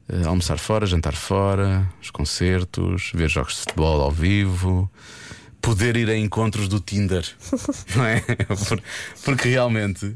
eh, 0.08 0.26
almoçar 0.26 0.58
fora, 0.58 0.86
jantar 0.86 1.14
fora, 1.14 1.86
os 2.00 2.10
concertos, 2.10 3.12
ver 3.14 3.28
jogos 3.28 3.54
de 3.54 3.60
futebol 3.60 4.00
ao 4.00 4.10
vivo, 4.10 4.90
poder 5.62 5.96
ir 5.96 6.10
a 6.10 6.16
encontros 6.16 6.68
do 6.68 6.80
Tinder. 6.80 7.24
não 7.96 8.04
é? 8.04 8.20
Por- 8.20 8.82
Porque 9.24 9.48
realmente. 9.48 10.14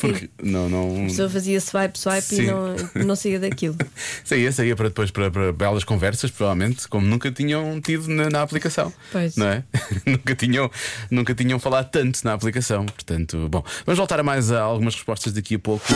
Porque 0.00 0.28
não, 0.42 0.68
não. 0.68 1.04
A 1.04 1.06
pessoa 1.06 1.30
fazia 1.30 1.60
swipe, 1.60 1.96
swipe 1.96 2.22
Sim. 2.22 2.42
e 2.42 2.46
não, 2.46 2.74
não 3.06 3.16
saía 3.16 3.38
daquilo. 3.38 3.76
Saía, 4.24 4.50
saía 4.50 4.74
para 4.74 4.88
depois 4.88 5.12
para, 5.12 5.30
para 5.30 5.52
belas 5.52 5.84
conversas, 5.84 6.32
provavelmente, 6.32 6.88
como 6.88 7.06
nunca 7.06 7.30
tinham 7.30 7.80
tido 7.80 8.08
na, 8.08 8.28
na 8.28 8.42
aplicação. 8.42 8.92
Pois. 9.12 9.36
Não 9.36 9.46
é? 9.46 9.62
nunca, 10.04 10.34
tinham, 10.34 10.68
nunca 11.10 11.32
tinham 11.32 11.60
falado 11.60 11.88
tanto 11.90 12.24
na 12.24 12.32
aplicação. 12.32 12.84
Portanto, 12.86 13.48
bom, 13.48 13.64
vamos 13.84 13.96
voltar 13.98 14.18
a 14.18 14.24
mais 14.24 14.50
a 14.50 14.60
algumas 14.60 14.96
respostas 14.96 15.32
daqui 15.32 15.54
a 15.54 15.58
pouco. 15.60 15.86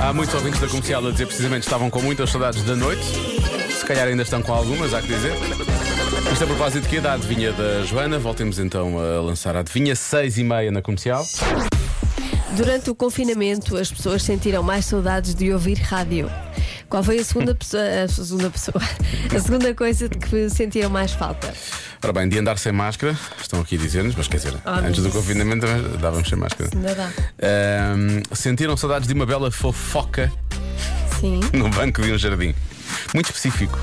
Há 0.00 0.12
muitos 0.12 0.34
ouvintes 0.34 0.58
da 0.60 0.66
comercial 0.66 1.06
a 1.06 1.10
dizer 1.12 1.26
precisamente 1.26 1.60
que 1.60 1.66
estavam 1.66 1.90
com 1.90 2.02
muitas 2.02 2.28
saudades 2.30 2.62
da 2.64 2.74
noite. 2.74 3.57
Se 3.88 3.94
calhar 3.94 4.08
ainda 4.08 4.22
estão 4.22 4.42
com 4.42 4.52
algumas, 4.52 4.92
há 4.92 5.00
que 5.00 5.08
dizer. 5.08 5.32
Isto 6.30 6.44
a 6.44 6.46
propósito 6.46 6.82
de 6.82 6.88
que 6.90 7.00
da 7.00 7.14
adivinha 7.14 7.52
da 7.52 7.82
Joana, 7.86 8.18
voltemos 8.18 8.58
então 8.58 8.98
a 8.98 9.22
lançar 9.22 9.56
a 9.56 9.60
adivinha, 9.60 9.96
seis 9.96 10.36
e 10.36 10.44
meia 10.44 10.70
na 10.70 10.82
comercial. 10.82 11.24
Durante 12.54 12.90
o 12.90 12.94
confinamento, 12.94 13.78
as 13.78 13.90
pessoas 13.90 14.22
sentiram 14.22 14.62
mais 14.62 14.84
saudades 14.84 15.34
de 15.34 15.50
ouvir 15.54 15.78
rádio. 15.78 16.30
Qual 16.90 17.02
foi 17.02 17.18
a 17.18 17.24
segunda 17.24 17.54
pessoa, 17.54 17.82
a 18.04 18.08
segunda 18.08 18.50
pessoa, 18.50 18.82
a 19.34 19.40
segunda 19.40 19.74
coisa 19.74 20.06
de 20.06 20.18
que 20.18 20.50
sentiram 20.50 20.90
mais 20.90 21.12
falta? 21.12 21.50
Ora 22.04 22.12
bem, 22.12 22.28
de 22.28 22.38
andar 22.38 22.58
sem 22.58 22.72
máscara, 22.72 23.16
estão 23.40 23.58
aqui 23.62 23.76
a 23.76 23.78
dizer-nos, 23.78 24.14
mas 24.14 24.28
quer 24.28 24.36
dizer, 24.36 24.54
Ah, 24.66 24.80
antes 24.80 25.02
do 25.02 25.08
confinamento 25.08 25.66
dávamos 25.98 26.28
sem 26.28 26.36
máscara. 26.36 26.68
Ainda 26.74 26.94
dá. 26.94 27.10
Ahm, 27.40 28.22
sentiram 28.34 28.76
saudades 28.76 29.08
de 29.08 29.14
uma 29.14 29.24
bela 29.24 29.50
fofoca 29.50 30.30
Sim. 31.18 31.40
no 31.54 31.70
banco 31.70 32.02
de 32.02 32.12
um 32.12 32.18
jardim. 32.18 32.54
Muito 33.14 33.26
específico. 33.26 33.78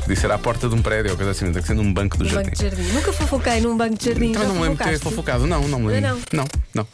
Podia 0.00 0.16
ser 0.16 0.30
à 0.30 0.38
porta 0.38 0.68
de 0.68 0.74
um 0.74 0.82
prédio 0.82 1.10
ou 1.12 1.16
coisa 1.16 1.32
assim, 1.32 1.52
tem 1.52 1.60
que 1.60 1.68
ser 1.68 1.74
num 1.74 1.92
banco 1.92 2.16
do 2.16 2.24
jardim. 2.24 2.50
banco 2.50 2.56
de 2.56 2.62
jardim. 2.62 2.92
Nunca 2.92 3.12
fofoquei 3.12 3.60
num 3.60 3.76
banco 3.76 3.98
de 3.98 4.04
jardim. 4.06 4.32
Também 4.32 4.48
já 4.48 4.54
não 4.54 4.60
lembro 4.60 4.84
de 4.84 4.90
ter 4.90 4.98
fofocado. 4.98 5.46
Não, 5.46 5.68
não 5.68 5.78
me 5.80 5.88
lembro. 5.88 6.18
Não, 6.32 6.44
não. 6.44 6.48
não. 6.74 6.86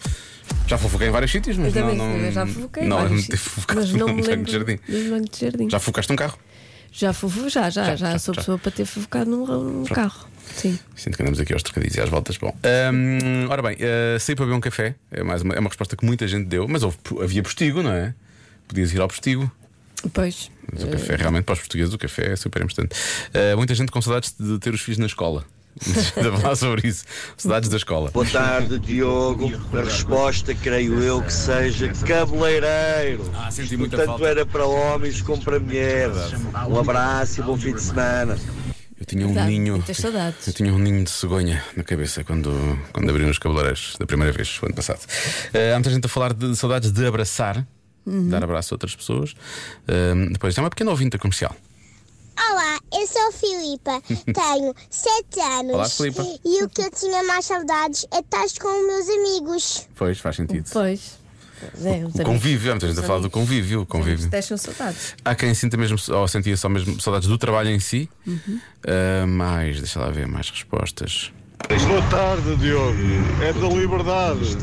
Já 0.67 0.77
fofoquei 0.79 1.09
em 1.09 1.11
vários 1.11 1.31
sítios, 1.31 1.57
mas 1.57 1.75
Eu 1.75 1.87
não. 1.87 1.95
não 1.95 2.17
eu 2.17 2.33
já 2.33 2.47
fofoquei. 2.47 2.85
Não 2.85 3.09
ter 3.09 3.19
sítios, 3.19 3.41
fofocado 3.41 3.81
Mas 3.81 3.93
não 3.93 4.07
num 4.09 4.23
banco 4.23 4.45
de 4.45 4.53
jardim. 4.53 4.79
dos 4.89 5.09
bancos 5.09 5.39
de 5.39 5.45
jardim. 5.45 5.71
Já 5.71 5.79
fofocaste 5.79 6.13
um 6.13 6.17
carro? 6.17 6.39
Já 6.93 7.13
fofo, 7.13 7.49
já, 7.51 7.69
já, 7.69 7.95
Já, 7.95 7.97
já, 7.97 8.19
sou 8.19 8.35
pessoa 8.35 8.59
para 8.59 8.73
ter 8.73 8.87
fofocado 8.87 9.31
num, 9.31 9.47
num 9.47 9.85
carro. 9.85 10.27
Sim. 10.55 10.79
Sinto 10.95 11.17
que 11.17 11.23
andamos 11.23 11.39
aqui 11.39 11.53
aos 11.53 11.63
trocadilhos 11.63 11.95
e 11.97 12.01
às 12.01 12.09
voltas. 12.09 12.39
Bom, 12.39 12.57
ahm, 12.63 13.49
ora 13.51 13.61
bem, 13.61 13.77
uh, 13.77 14.19
saí 14.19 14.35
para 14.35 14.47
beber 14.47 14.57
um 14.57 14.61
café. 14.61 14.95
É, 15.11 15.23
mais 15.23 15.43
uma, 15.43 15.55
é 15.55 15.61
uma 15.61 15.69
resposta 15.69 15.95
que 15.95 16.07
muita 16.07 16.27
gente 16.27 16.47
deu, 16.47 16.67
mas 16.67 16.83
houve, 16.83 16.97
havia 17.23 17.43
postigo, 17.43 17.83
não 17.83 17.93
é? 17.93 18.15
Podias 18.67 18.93
ir 18.93 19.01
ao 19.01 19.09
postigo. 19.09 19.51
Pois. 20.13 20.51
Mas 20.73 20.83
o 20.83 20.89
café, 20.89 21.17
realmente, 21.17 21.45
para 21.45 21.55
os 21.55 21.61
portugueses, 21.61 21.95
o 21.95 21.99
café 21.99 22.33
é 22.33 22.37
super 22.37 22.63
importante. 22.63 22.95
Uh, 23.35 23.57
muita 23.57 23.75
gente 23.75 23.91
com 23.91 24.01
saudades 24.03 24.35
de 24.39 24.59
ter 24.59 24.75
os 24.75 24.81
filhos 24.81 24.99
na 24.99 25.07
escola. 25.07 25.45
Vou 26.17 26.39
falar 26.39 26.57
sobre 26.57 26.89
isso. 26.89 27.05
Saudades 27.37 27.69
da 27.69 27.77
escola. 27.77 28.11
Boa 28.11 28.25
tarde, 28.27 28.79
Diogo. 28.79 29.53
A 29.75 29.83
resposta, 29.83 30.55
creio 30.55 31.03
eu, 31.03 31.23
que 31.23 31.33
seja 31.33 31.89
cabeleireiro. 32.07 33.31
Ah, 33.35 33.51
senti 33.51 33.77
muita 33.77 33.99
Tanto 33.99 34.07
falta. 34.07 34.27
era 34.27 34.47
para 34.47 34.67
homens 34.67 35.21
como 35.21 35.43
para 35.43 35.61
mulheres. 35.61 36.17
Um 36.69 36.79
abraço 36.79 37.41
e 37.41 37.45
bom 37.45 37.59
fim 37.59 37.75
de 37.75 37.83
semana. 37.83 38.39
Eu 38.99 39.05
tinha 39.05 39.25
um 39.27 39.35
Verdade, 39.35 39.51
ninho. 39.51 39.75
muitas 39.75 39.99
saudades. 39.99 40.47
Eu 40.47 40.55
tinha 40.55 40.73
um 40.73 40.79
ninho 40.79 41.05
de 41.05 41.11
cegonha 41.11 41.63
na 41.77 41.85
cabeça 41.85 42.25
quando, 42.25 42.51
quando 42.93 43.11
abriram 43.11 43.31
os 43.31 43.39
cabeleireiros 43.39 43.97
da 44.01 44.07
primeira 44.07 44.33
vez, 44.33 44.59
o 44.63 44.65
ano 44.67 44.75
passado. 44.75 45.01
Uh, 45.01 45.73
há 45.73 45.75
muita 45.75 45.91
gente 45.91 46.07
a 46.07 46.09
falar 46.09 46.33
de 46.33 46.57
saudades 46.57 46.91
de 46.91 47.07
abraçar, 47.07 47.67
Uhum. 48.07 48.29
dar 48.29 48.45
abraço 48.45 48.73
a 48.73 48.77
outras 48.77 48.95
pessoas. 48.95 49.33
Uh, 49.33 50.33
depois, 50.33 50.57
é 50.57 50.61
uma 50.61 50.71
pequena 50.71 50.91
ouvinte 50.91 51.19
comercial. 51.19 51.55
Olá, 52.39 52.79
eu 52.93 53.07
sou 53.07 53.29
a 53.29 53.33
Filipa, 53.33 54.03
tenho 54.33 54.75
7 54.91 55.41
anos. 55.41 55.73
Olá, 55.75 55.89
Filipa. 55.89 56.23
E 56.45 56.63
o 56.63 56.69
que 56.69 56.83
eu 56.83 56.91
tinha 56.91 57.23
mais 57.25 57.47
saudades 57.47 58.07
é 58.13 58.19
estar 58.19 58.45
com 58.61 58.69
os 58.69 58.87
meus 58.87 59.09
amigos. 59.09 59.89
Pois, 59.97 60.19
faz 60.19 60.37
sentido. 60.37 60.69
Pois. 60.73 61.19
É, 61.83 62.05
O 62.05 62.25
convívio, 62.25 62.71
há 62.71 62.75
muita 62.75 62.87
gente 62.87 63.01
a 63.01 63.03
falar 63.03 63.21
do 63.21 63.31
convívio. 63.31 63.87
convívio. 63.87 64.29
Deixam 64.29 64.59
saudades. 64.59 65.15
Há 65.25 65.35
quem 65.35 65.55
sinta 65.55 65.77
mesmo, 65.79 65.97
ou 66.15 66.29
sentia 66.29 66.55
só 66.57 66.69
mesmo 66.69 67.01
saudades 67.01 67.27
do 67.29 67.39
trabalho 67.39 67.71
em 67.71 67.81
si. 67.81 68.11
Uhum. 68.27 68.61
Uh, 68.85 69.27
mais, 69.27 69.79
deixa 69.79 69.99
lá 69.99 70.11
ver, 70.11 70.27
mais 70.27 70.51
respostas. 70.51 71.33
Boa 71.89 72.03
tarde, 72.11 72.55
Diogo. 72.57 72.99
É 73.43 73.53
da 73.55 73.69
liberdade. 73.69 74.57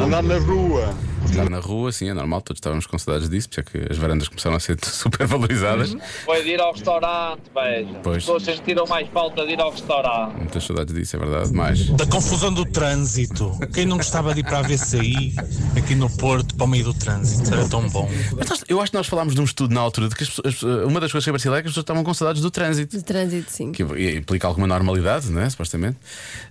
Andar 0.00 0.22
na 0.22 0.38
rua. 0.38 0.94
Estar 1.30 1.50
na 1.50 1.58
rua, 1.58 1.92
sim, 1.92 2.08
é 2.08 2.14
normal, 2.14 2.40
todos 2.40 2.58
estávamos 2.58 2.86
com 2.86 2.98
saudades 2.98 3.28
disso, 3.28 3.48
porque 3.48 3.78
é 3.78 3.84
que 3.84 3.92
as 3.92 3.98
varandas 3.98 4.28
começaram 4.28 4.56
a 4.56 4.60
ser 4.60 4.78
super 4.84 5.26
valorizadas. 5.26 5.94
Foi 6.24 6.42
de 6.42 6.50
ir 6.50 6.60
ao 6.60 6.72
restaurante, 6.72 7.42
veja. 7.54 8.00
Pois. 8.02 8.16
As 8.18 8.22
pessoas 8.24 8.42
sentiram 8.44 8.86
mais 8.86 9.08
falta 9.08 9.44
de 9.46 9.52
ir 9.52 9.60
ao 9.60 9.70
restaurante. 9.70 10.36
Muitas 10.36 10.64
saudades 10.64 10.94
disso, 10.94 11.16
é 11.16 11.18
verdade. 11.18 11.52
Mais. 11.52 11.88
Da 11.90 12.06
confusão 12.06 12.52
do 12.52 12.64
trânsito. 12.64 13.52
Quem 13.74 13.84
não 13.86 13.96
gostava 13.96 14.32
de 14.34 14.40
ir 14.40 14.44
para 14.44 14.58
a 14.58 14.62
VCI, 14.62 15.34
aqui 15.76 15.94
no 15.94 16.08
Porto, 16.16 16.54
para 16.54 16.64
o 16.64 16.68
meio 16.68 16.84
do 16.84 16.94
trânsito? 16.94 17.52
Era 17.52 17.68
tão 17.68 17.88
bom. 17.88 18.08
Mas 18.36 18.64
eu 18.68 18.80
acho 18.80 18.90
que 18.92 18.96
nós 18.96 19.06
falámos 19.06 19.34
de 19.34 19.40
um 19.40 19.44
estudo 19.44 19.74
na 19.74 19.80
altura 19.80 20.08
de 20.08 20.14
que 20.14 20.22
as 20.22 20.28
pessoas- 20.30 20.54
as- 20.54 20.62
uma 20.62 21.00
das 21.00 21.12
coisas 21.12 21.24
que 21.24 21.30
parecia 21.30 21.50
é 21.50 21.54
que 21.62 21.68
as 21.68 21.72
pessoas 21.72 21.82
estavam 21.82 22.02
com 22.04 22.14
saudades 22.14 22.40
do 22.42 22.50
trânsito. 22.50 22.96
De 22.96 23.02
trânsito, 23.04 23.50
sim. 23.50 23.72
Que 23.72 23.82
implica 24.16 24.46
alguma 24.46 24.66
normalidade, 24.66 25.30
não 25.30 25.42
é? 25.42 25.50
Supostamente. 25.50 25.96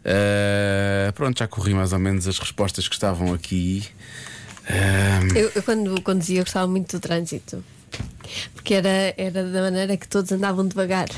Uh, 0.05 1.12
pronto, 1.13 1.38
já 1.39 1.48
corri 1.48 1.74
mais 1.74 1.94
ou 1.94 2.00
menos 2.00 2.27
as 2.27 2.38
respostas 2.38 2.88
que 2.88 2.96
estavam 2.96 3.34
aqui. 3.34 3.84
Uh, 4.69 5.38
Eu, 5.38 5.51
eu 5.55 5.63
quando 5.63 6.01
conduzia 6.01 6.41
gostava 6.41 6.67
muito 6.67 6.98
do 6.98 7.00
trânsito. 7.00 7.63
Porque 8.53 8.74
era, 8.74 9.13
era 9.17 9.43
da 9.43 9.62
maneira 9.62 9.98
que 9.98 10.07
todos 10.07 10.31
andavam 10.31 10.67
devagar. 10.67 11.07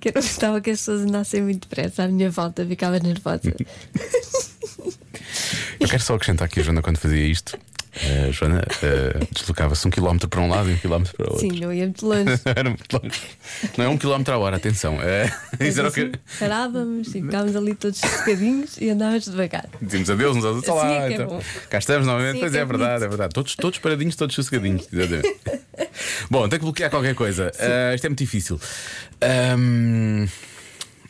que 0.00 0.08
eu 0.08 0.12
não 0.14 0.22
gostava 0.22 0.60
que 0.60 0.70
as 0.70 0.78
pessoas 0.78 1.02
andassem 1.02 1.42
muito 1.42 1.68
depressa 1.68 2.04
à 2.04 2.08
minha 2.08 2.30
volta, 2.30 2.66
ficava 2.66 2.98
nervosa. 2.98 3.54
eu 5.80 5.88
quero 5.88 6.02
só 6.02 6.14
acrescentar 6.14 6.46
aqui, 6.46 6.60
a 6.60 6.62
Joana, 6.62 6.82
quando 6.82 6.98
fazia 6.98 7.26
isto. 7.26 7.58
A 7.96 8.30
Joana 8.32 8.60
uh, 8.60 9.28
deslocava-se 9.32 9.86
um 9.86 9.90
quilómetro 9.90 10.28
para 10.28 10.40
um 10.40 10.48
lado 10.48 10.68
e 10.70 10.74
um 10.74 10.76
quilómetro 10.76 11.14
para 11.16 11.26
o 11.26 11.32
outro. 11.32 11.48
Sim, 11.48 11.60
não 11.60 11.72
ia 11.72 11.84
muito 11.84 12.06
longe. 12.06 12.40
Era 12.44 12.68
muito 12.68 12.92
longe. 12.92 13.20
Não 13.78 13.84
é 13.84 13.88
um 13.88 13.96
quilómetro 13.96 14.34
à 14.34 14.38
hora, 14.38 14.56
atenção. 14.56 15.00
É, 15.00 15.32
isso 15.60 15.78
era 15.78 15.88
o 15.88 15.90
Assim, 15.90 16.10
que. 16.10 16.18
Parávamos 16.38 17.08
e 17.08 17.22
ficávamos 17.22 17.54
ali 17.54 17.74
todos 17.74 17.98
sossegadinhos 18.00 18.76
e 18.78 18.90
andávamos 18.90 19.24
devagar. 19.26 19.68
Dizíamos 19.80 20.10
adeus 20.10 20.36
uns 20.36 20.44
aos 20.44 20.56
outros. 20.56 20.76
Assim 20.76 20.86
Olá, 20.86 21.04
é 21.04 21.06
que 21.06 21.14
é 21.14 21.24
então. 21.24 21.40
Cá 21.70 21.78
estamos 21.78 22.06
novamente. 22.06 22.30
Assim 22.30 22.38
é 22.38 22.40
pois 22.40 22.54
é, 22.54 22.58
é 22.58 22.64
verdade, 22.64 23.04
é 23.04 23.08
verdade. 23.08 23.34
Todos, 23.34 23.54
todos 23.54 23.78
paradinhos, 23.78 24.16
todos 24.16 24.34
sossegadinhos. 24.34 24.88
Exatamente. 24.92 25.36
bom, 26.30 26.48
tem 26.48 26.58
que 26.58 26.64
bloquear 26.64 26.90
qualquer 26.90 27.14
coisa. 27.14 27.52
Ah, 27.58 27.94
isto 27.94 28.06
é 28.06 28.08
muito 28.08 28.18
difícil. 28.18 28.60
A 29.20 29.56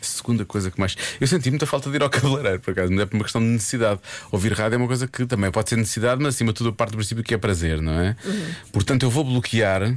segunda 0.05 0.45
coisa 0.45 0.71
que 0.71 0.79
mais. 0.79 0.97
Eu 1.21 1.27
senti 1.27 1.51
muita 1.51 1.67
falta 1.67 1.91
de 1.91 1.97
ir 1.97 2.03
ao 2.03 2.11
cabeleireiro, 2.11 2.61
por 2.61 2.71
acaso, 2.73 2.93
mas 2.93 3.01
é 3.03 3.07
por 3.07 3.17
uma 3.17 3.25
questão 3.25 3.41
de 3.41 3.49
necessidade. 3.49 4.01
Ouvir 4.31 4.53
rádio 4.53 4.77
é 4.77 4.79
uma 4.79 4.87
coisa 4.87 5.07
que 5.07 5.27
também 5.27 5.51
pode 5.51 5.69
ser 5.69 5.77
necessidade, 5.77 6.23
mas 6.23 6.35
acima 6.35 6.53
de 6.53 6.59
tudo, 6.59 6.71
a 6.71 6.73
parte 6.73 6.91
do 6.93 6.97
princípio 6.99 7.25
que 7.25 7.35
é 7.35 7.39
prazer, 7.39 7.81
não 7.83 7.99
é? 8.01 8.17
Uhum. 8.25 8.47
Portanto, 8.73 9.03
eu 9.05 9.11
vou 9.11 9.25
bloquear. 9.25 9.95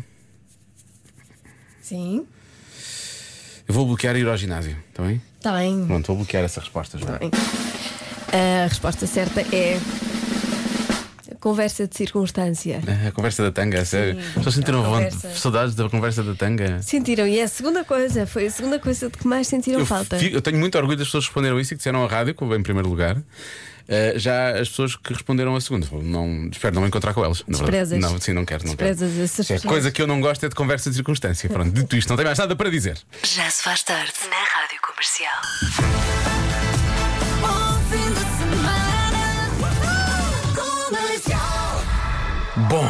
Sim, 1.82 2.26
Eu 3.68 3.74
vou 3.74 3.86
bloquear 3.86 4.16
ir 4.18 4.28
ao 4.28 4.36
ginásio, 4.36 4.76
está 4.90 5.04
bem? 5.04 5.22
está 5.38 5.54
bem. 5.58 5.86
Pronto, 5.86 6.08
vou 6.08 6.18
bloquear 6.18 6.44
essa 6.44 6.60
resposta 6.60 6.98
já. 6.98 7.06
Tá 7.06 7.20
bem. 7.20 7.32
A 8.34 8.68
resposta 8.68 9.08
certa 9.08 9.42
é. 9.56 9.80
Conversa 11.40 11.88
de 11.88 11.96
circunstância. 11.96 12.82
A 13.08 13.12
conversa 13.12 13.44
da 13.44 13.52
tanga, 13.52 13.84
sério. 13.86 14.20
Só 14.44 14.52
sentiram 14.52 14.84
conversa. 14.84 15.30
saudades 15.36 15.76
da 15.76 15.90
conversa 15.90 16.24
da 16.24 16.34
tanga. 16.34 16.82
Sentiram, 16.82 17.28
e 17.28 17.40
é 17.40 17.44
a 17.44 17.48
segunda 17.48 17.84
coisa, 17.84 18.26
foi 18.26 18.48
a 18.48 18.52
segunda 18.52 18.80
coisa 18.80 19.10
de 19.10 19.18
que 19.18 19.28
mais 19.28 19.48
sentiram 19.48 19.80
Eu, 19.80 19.86
falta. 19.86 20.18
fico- 20.18 20.36
eu 20.36 20.42
tenho 20.42 20.58
muito 20.58 20.78
orgulho 20.78 20.98
das 20.98 21.08
pessoas 21.08 21.26
que 21.26 21.30
responderam 21.30 21.60
isso 21.60 21.74
e 21.74 21.76
que 21.76 21.78
disseram 21.78 22.04
a 22.04 22.08
rádio, 22.08 22.36
em 22.56 22.64
primeiro 22.64 22.90
lugar. 22.90 23.18
Uh, 23.18 24.20
já 24.20 24.50
as 24.60 24.68
pessoas 24.68 24.98
que 24.98 25.14
responderam 25.14 25.56
a 25.56 25.62
segunda, 25.62 25.88
não, 26.04 26.50
espero 26.52 26.76
não 26.76 26.82
me 26.82 26.90
encontrar 26.90 27.14
com 27.14 27.24
elas. 27.24 27.42
Desprezas. 27.48 27.98
Não, 27.98 28.20
sim, 28.20 28.34
não 28.34 28.44
quero. 28.44 28.68
Não 28.68 28.76
quero. 28.76 28.90
Desprezas 28.94 29.40
essas 29.40 29.50
É, 29.64 29.66
coisa 29.66 29.90
que 29.92 30.02
eu 30.02 30.08
não 30.08 30.20
gosto 30.20 30.46
é 30.46 30.50
de 30.50 30.56
conversa 30.56 30.90
de 30.90 30.98
circunstância. 30.98 31.50
Pronto, 31.50 31.72
dito 31.72 31.96
isto, 31.96 32.10
não 32.10 32.18
tenho 32.18 32.28
mais 32.28 32.38
nada 32.38 32.54
para 32.54 32.70
dizer. 32.70 32.98
Já 33.24 33.50
se 33.50 33.64
faz 33.64 33.84
tarde 33.84 34.12
na 34.30 34.36
Rádio 34.36 34.82
Comercial. 34.82 36.17
Bom, 42.70 42.88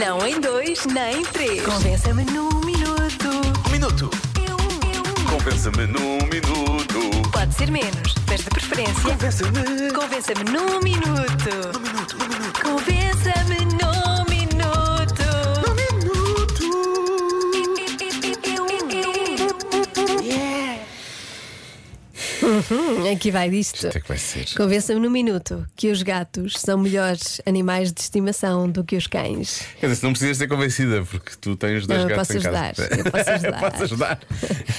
Não 0.00 0.26
em 0.26 0.40
dois, 0.40 0.84
nem 0.86 1.20
em 1.20 1.24
três. 1.24 1.62
Convença-me 1.62 2.24
num 2.24 2.48
minuto. 2.64 3.28
um 3.66 3.70
minuto. 3.70 4.10
Compensa-me 5.30 5.86
num 5.86 6.18
minuto. 6.26 7.30
Pode 7.30 7.54
ser 7.54 7.70
menos, 7.70 8.14
mas 8.26 8.40
de 8.42 8.50
preferência. 8.50 8.94
Convença-me. 9.02 9.92
Convença-me 9.92 10.44
num 10.50 10.80
minuto. 10.80 11.50
Num 11.74 11.80
minuto, 11.80 12.16
num 12.18 12.28
minuto. 12.28 12.62
Convença-me 12.62 13.64
num 13.66 14.03
Hum, 22.74 23.12
aqui 23.12 23.30
vai 23.30 23.48
disto. 23.50 23.86
Isto 23.86 23.96
é 23.98 24.00
que 24.00 24.08
vai 24.08 24.18
ser. 24.18 24.46
Convença-me 24.56 24.98
no 25.00 25.10
minuto 25.10 25.66
que 25.76 25.90
os 25.90 26.02
gatos 26.02 26.54
são 26.58 26.76
melhores 26.78 27.40
animais 27.46 27.92
de 27.92 28.00
estimação 28.00 28.68
do 28.68 28.82
que 28.82 28.96
os 28.96 29.06
cães. 29.06 29.62
Quer 29.78 29.86
dizer, 29.86 29.96
se 30.00 30.04
não 30.04 30.12
precisas 30.12 30.36
ser 30.38 30.48
convencida, 30.48 31.02
porque 31.04 31.32
tu 31.40 31.54
tens 31.56 31.86
dois 31.86 32.00
Não, 32.02 32.08
eu 32.10 32.16
gatos 32.16 32.28
posso 32.28 32.38
em 32.38 32.42
casa. 32.42 32.58
ajudar, 32.82 32.98
eu 32.98 33.10
posso 33.12 33.30
ajudar. 33.30 33.70
Posso 33.70 33.82
ajudar. 33.84 34.20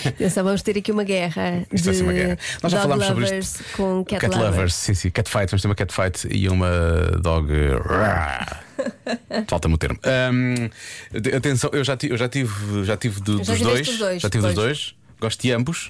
Atenção, 0.06 0.44
vamos 0.44 0.62
ter 0.62 0.78
aqui 0.78 0.92
uma 0.92 1.04
guerra 1.04 1.66
Isto 1.72 1.86
vai 1.86 1.94
de 1.94 1.98
ser 1.98 2.04
uma 2.04 2.14
guerra. 2.14 2.38
Nós 2.62 2.72
já 2.72 2.82
falámos 2.82 3.06
sobre 3.06 3.24
lovers 3.24 3.46
isto. 3.56 3.64
com 3.78 4.04
cat, 4.06 4.20
Cat 4.22 4.38
lovers, 4.38 4.74
sim, 4.74 4.94
sim. 4.94 5.10
Cat 5.10 5.30
fight, 5.30 5.48
vamos 5.52 5.62
ter 5.62 5.68
uma 5.68 5.76
cat 5.76 5.94
fight 5.94 6.28
e 6.30 6.50
uma 6.50 6.70
dog. 7.22 7.48
Falta-me 9.48 9.76
o 9.76 9.78
termo. 9.78 9.98
Ahm, 10.04 10.70
atenção, 11.36 11.70
eu 11.74 11.84
já 11.84 11.96
tive, 11.96 12.14
eu 12.14 12.18
já 12.18 12.28
tive, 12.28 12.84
já 12.84 12.98
tive 12.98 13.22
do- 13.22 13.44
Já 13.44 13.54
dos 13.54 13.62
dois. 13.62 13.98
dois, 13.98 14.22
Já 14.22 14.30
tive 14.30 14.44
dos 14.46 14.56
dois. 14.56 14.96
Gosto 15.20 15.42
de 15.42 15.52
ambos. 15.52 15.90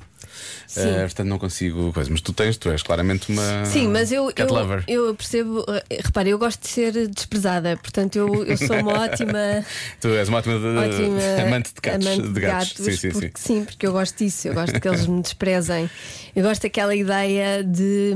Sim. 0.68 0.82
Ah, 0.82 1.02
portanto, 1.02 1.28
não 1.28 1.40
consigo 1.40 1.94
coisa. 1.94 2.10
Mas 2.12 2.22
tu 2.22 2.34
tens, 2.34 2.58
tu 2.58 2.70
és 2.70 2.82
claramente 2.84 3.32
uma. 3.32 3.66
Sim, 3.66 3.88
mas 3.88 4.12
eu, 4.12 4.28
cat 4.34 4.50
eu, 4.50 4.54
lover. 4.54 4.84
eu 4.88 5.16
percebo, 5.16 5.64
eh, 5.70 6.02
repare, 6.04 6.30
eu 6.32 6.38
gosto 6.38 6.62
de 6.62 6.68
ser 6.68 7.08
desprezada, 7.08 7.78
portanto 7.78 8.16
eu, 8.18 8.44
eu 8.44 8.58
sou 8.58 8.76
uma 8.78 9.00
ótima, 9.06 9.66
Tu 10.02 10.10
és 10.10 10.28
uma 10.28 10.40
ótima, 10.40 10.56
ótima 10.56 11.20
amante 11.48 11.70
de 11.74 11.82
gatos. 11.82 12.08
amante 12.08 12.28
de 12.34 12.40
gatos. 12.42 12.74
sim, 12.74 12.84
sim, 12.92 12.98
sim. 12.98 13.10
porque, 13.12 13.32
sim, 13.36 13.66
porque 13.66 13.88
eu 13.88 13.92
gosto 13.94 14.18
disso, 14.18 14.48
eu 14.48 14.54
gosto 14.54 14.80
que 14.80 14.88
eles 14.88 15.08
me 15.08 15.22
desprezem. 15.22 15.90
Eu 16.36 16.44
gosto 16.44 16.64
daquela 16.64 16.94
ideia 16.96 17.64
de 17.64 18.14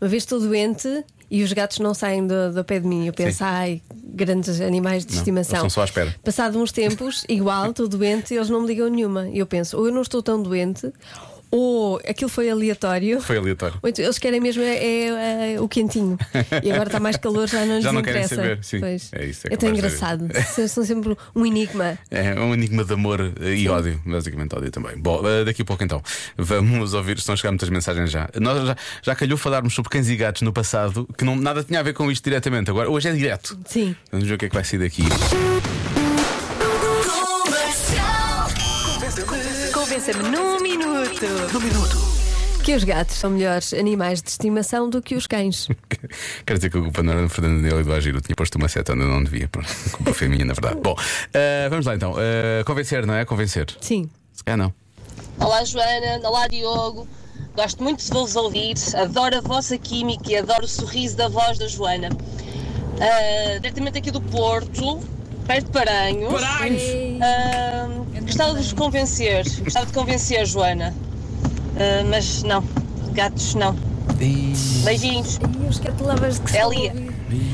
uma 0.00 0.08
vez 0.08 0.24
estou 0.24 0.40
doente 0.40 1.04
e 1.34 1.42
os 1.42 1.50
gatos 1.50 1.78
não 1.78 1.94
saem 1.94 2.26
do, 2.26 2.52
do 2.52 2.62
pé 2.62 2.78
de 2.78 2.86
mim. 2.86 3.06
Eu 3.06 3.12
penso, 3.14 3.38
Sim. 3.38 3.44
ai, 3.44 3.82
grandes 3.94 4.60
animais 4.60 5.06
de 5.06 5.12
Não, 5.14 5.18
estimação. 5.18 5.54
estão 5.54 5.70
só 5.70 5.80
à 5.80 5.84
espera. 5.86 6.14
Passado 6.22 6.58
uns 6.60 6.70
tempos, 6.70 7.24
igual, 7.26 7.70
estou 7.70 7.88
doente 7.88 8.34
e 8.34 8.36
eles 8.36 8.50
não 8.50 8.60
me 8.60 8.66
ligam 8.66 8.90
nenhuma. 8.90 9.26
E 9.30 9.38
eu 9.38 9.46
penso, 9.46 9.78
ou 9.78 9.86
eu 9.86 9.92
não 9.94 10.02
estou 10.02 10.22
tão 10.22 10.42
doente, 10.42 10.92
ou 11.54 12.00
aquilo 12.08 12.30
foi 12.30 12.48
aleatório. 12.50 13.20
Foi 13.20 13.36
aleatório. 13.36 13.78
Ou 13.82 13.90
eles 13.96 14.18
querem 14.18 14.40
mesmo 14.40 14.62
é, 14.62 14.74
é, 14.74 15.52
é, 15.54 15.60
o 15.60 15.68
quentinho. 15.68 16.16
E 16.62 16.72
agora 16.72 16.88
está 16.88 16.98
mais 16.98 17.18
calor, 17.18 17.46
já 17.46 17.64
não 17.66 17.74
lhes 17.76 17.84
Já 17.84 17.92
não 17.92 18.00
querem 18.02 18.22
interessa. 18.24 18.34
saber, 18.36 18.58
sim. 18.64 18.80
Pois. 18.80 19.10
É 19.12 19.24
isso, 19.26 19.46
é 19.48 19.52
É 19.52 19.56
tão 19.58 19.68
engraçado. 19.68 20.26
São- 20.68 20.82
sempre 20.84 21.14
um 21.36 21.44
enigma. 21.46 21.98
É 22.10 22.34
um 22.40 22.54
enigma 22.54 22.84
de 22.84 22.92
amor 22.94 23.32
e 23.40 23.68
ódio, 23.68 24.00
basicamente 24.06 24.54
ódio 24.56 24.70
também. 24.70 24.96
Bom, 24.96 25.22
eh, 25.26 25.44
daqui 25.44 25.62
a 25.62 25.64
pouco 25.64 25.84
então 25.84 26.02
vamos 26.38 26.94
ouvir, 26.94 27.18
estão 27.18 27.32
a 27.34 27.36
chegar 27.36 27.50
muitas 27.50 27.68
mensagens 27.68 28.10
já. 28.10 28.28
Nós 28.40 28.66
já, 28.66 28.76
já 29.02 29.14
calhou 29.14 29.36
falarmos 29.36 29.74
sobre 29.74 29.90
cães 29.90 30.08
e 30.08 30.16
gatos 30.16 30.42
no 30.42 30.52
passado, 30.52 31.06
que 31.18 31.24
não, 31.24 31.36
nada 31.36 31.62
tinha 31.62 31.80
a 31.80 31.82
ver 31.82 31.92
com 31.92 32.10
isto 32.10 32.24
diretamente. 32.24 32.70
Agora, 32.70 32.88
hoje 32.90 33.08
é 33.08 33.12
direto. 33.12 33.58
Sim. 33.66 33.94
Vamos 34.10 34.26
ver 34.26 34.34
o 34.34 34.38
que 34.38 34.46
é 34.46 34.48
que 34.48 34.54
vai 34.54 34.64
sair 34.64 34.78
daqui. 34.78 35.02
Convença-me 39.72 40.28
num 40.30 40.60
minuto. 40.60 40.91
Que 42.64 42.74
os 42.74 42.82
gatos 42.82 43.16
são 43.16 43.30
melhores 43.30 43.72
animais 43.72 44.20
de 44.20 44.30
estimação 44.30 44.90
do 44.90 45.00
que 45.00 45.14
os 45.14 45.26
cães. 45.28 45.68
Quero 46.44 46.58
dizer 46.58 46.68
que 46.68 46.78
a 46.78 46.80
culpa 46.80 47.00
não 47.00 47.12
era 47.12 47.22
do 47.22 47.28
Fernando 47.28 47.62
Daniel 47.62 47.80
e 47.80 47.84
do 47.84 47.92
Agiro. 47.92 48.18
Eu 48.18 48.22
tinha 48.22 48.34
posto 48.34 48.56
uma 48.56 48.68
seta 48.68 48.92
onde 48.92 49.02
eu 49.02 49.08
não 49.08 49.22
devia. 49.22 49.46
Pronto, 49.46 49.68
a 49.86 49.90
culpa 49.90 50.14
foi 50.14 50.26
minha, 50.26 50.44
na 50.44 50.52
verdade. 50.52 50.80
Bom, 50.82 50.96
eh, 51.32 51.68
vamos 51.70 51.86
lá 51.86 51.94
então. 51.94 52.14
Eh, 52.18 52.64
convencer, 52.66 53.06
não 53.06 53.14
é? 53.14 53.24
Convencer. 53.24 53.66
Sim. 53.80 54.10
Se 54.32 54.42
calhar 54.42 54.58
não. 54.58 54.74
Olá 55.38 55.64
Joana, 55.64 56.28
olá 56.28 56.48
Diogo. 56.48 57.06
Gosto 57.54 57.84
muito 57.84 58.02
de 58.02 58.10
vos 58.10 58.34
ouvir, 58.34 58.74
adoro 58.96 59.38
a 59.38 59.40
vossa 59.40 59.78
química 59.78 60.28
e 60.28 60.36
adoro 60.38 60.64
o 60.64 60.68
sorriso 60.68 61.16
da 61.16 61.28
voz 61.28 61.56
da 61.56 61.68
Joana. 61.68 62.08
Ah, 63.00 63.58
diretamente 63.60 63.98
aqui 63.98 64.10
do 64.10 64.20
Porto, 64.20 64.98
perto 65.46 65.66
de 65.66 65.70
Paranhos. 65.72 66.32
Ah, 67.22 67.88
gostava 68.22 68.54
de 68.54 68.58
vos 68.58 68.72
convencer, 68.72 69.44
gostava 69.62 69.86
de 69.86 69.92
convencer, 69.92 70.46
Joana. 70.46 70.92
Ah, 71.82 72.04
mas 72.08 72.44
não, 72.44 72.62
gatos 73.12 73.54
não. 73.54 73.74
Beijinhos. 74.84 75.38
E 75.64 75.68
os 75.68 75.80
cat 75.80 76.00
lovers 76.00 76.38
que 76.38 76.56
Elia. 76.56 76.94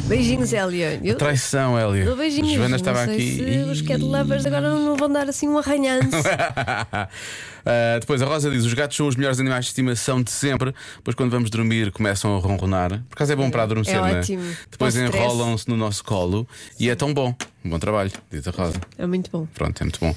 Beijinhos, 0.06 0.52
Elia. 0.52 1.00
Eu 1.02 1.16
Traição, 1.16 1.78
Hélio. 1.78 2.04
dou 2.04 2.16
beijinhos. 2.16 2.52
Joana 2.52 2.68
Não 2.70 2.76
estava 2.76 3.04
sei 3.06 3.14
aqui. 3.14 3.36
se 3.36 3.70
os 3.70 3.80
cat 3.82 4.02
lovers 4.02 4.44
agora 4.44 4.68
não 4.70 4.96
vão 4.96 5.08
dar 5.10 5.28
assim 5.28 5.48
um 5.48 5.56
arranhance. 5.56 6.10
Uh, 7.68 8.00
depois 8.00 8.22
a 8.22 8.24
Rosa 8.26 8.50
diz: 8.50 8.64
os 8.64 8.72
gatos 8.72 8.96
são 8.96 9.06
os 9.06 9.14
melhores 9.14 9.38
animais 9.38 9.66
de 9.66 9.72
estimação 9.72 10.22
de 10.22 10.30
sempre. 10.30 10.74
Depois, 10.96 11.14
quando 11.14 11.30
vamos 11.30 11.50
dormir, 11.50 11.92
começam 11.92 12.34
a 12.34 12.40
ronronar. 12.40 12.90
Por 13.10 13.14
acaso 13.14 13.32
é 13.32 13.36
bom 13.36 13.50
para 13.50 13.64
adormecer, 13.64 13.94
É 13.96 14.00
não 14.00 14.06
é? 14.06 14.18
ótimo. 14.20 14.42
Depois 14.70 14.96
enrolam-se 14.96 15.68
no 15.68 15.76
nosso 15.76 16.02
colo 16.02 16.48
e 16.80 16.88
é 16.88 16.94
tão 16.94 17.12
bom. 17.12 17.34
Um 17.64 17.70
bom 17.70 17.78
trabalho, 17.78 18.10
diz 18.30 18.48
a 18.48 18.50
Rosa. 18.50 18.80
É 18.96 19.06
muito 19.06 19.30
bom. 19.30 19.46
Pronto, 19.52 19.78
é 19.80 19.84
muito 19.84 20.00
bom. 20.00 20.10
Uh, 20.10 20.16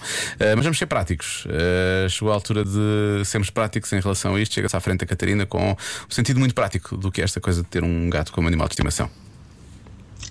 mas 0.56 0.64
vamos 0.64 0.78
ser 0.78 0.86
práticos. 0.86 1.46
Uh, 1.46 2.10
chegou 2.10 2.32
a 2.32 2.36
altura 2.36 2.64
de 2.64 3.26
sermos 3.26 3.50
práticos 3.50 3.92
em 3.92 4.00
relação 4.00 4.36
a 4.36 4.40
isto. 4.42 4.54
Chega-se 4.56 4.76
à 4.78 4.80
frente 4.80 5.04
a 5.04 5.08
Catarina 5.08 5.46
com 5.46 5.72
um 5.72 5.76
sentido 6.10 6.40
muito 6.40 6.56
prático 6.56 6.96
do 6.96 7.12
que 7.12 7.20
é 7.20 7.24
esta 7.26 7.42
coisa 7.42 7.62
de 7.62 7.68
ter 7.68 7.84
um 7.84 8.10
gato 8.10 8.32
como 8.32 8.48
animal 8.48 8.68
de 8.68 8.74
estimação. 8.74 9.10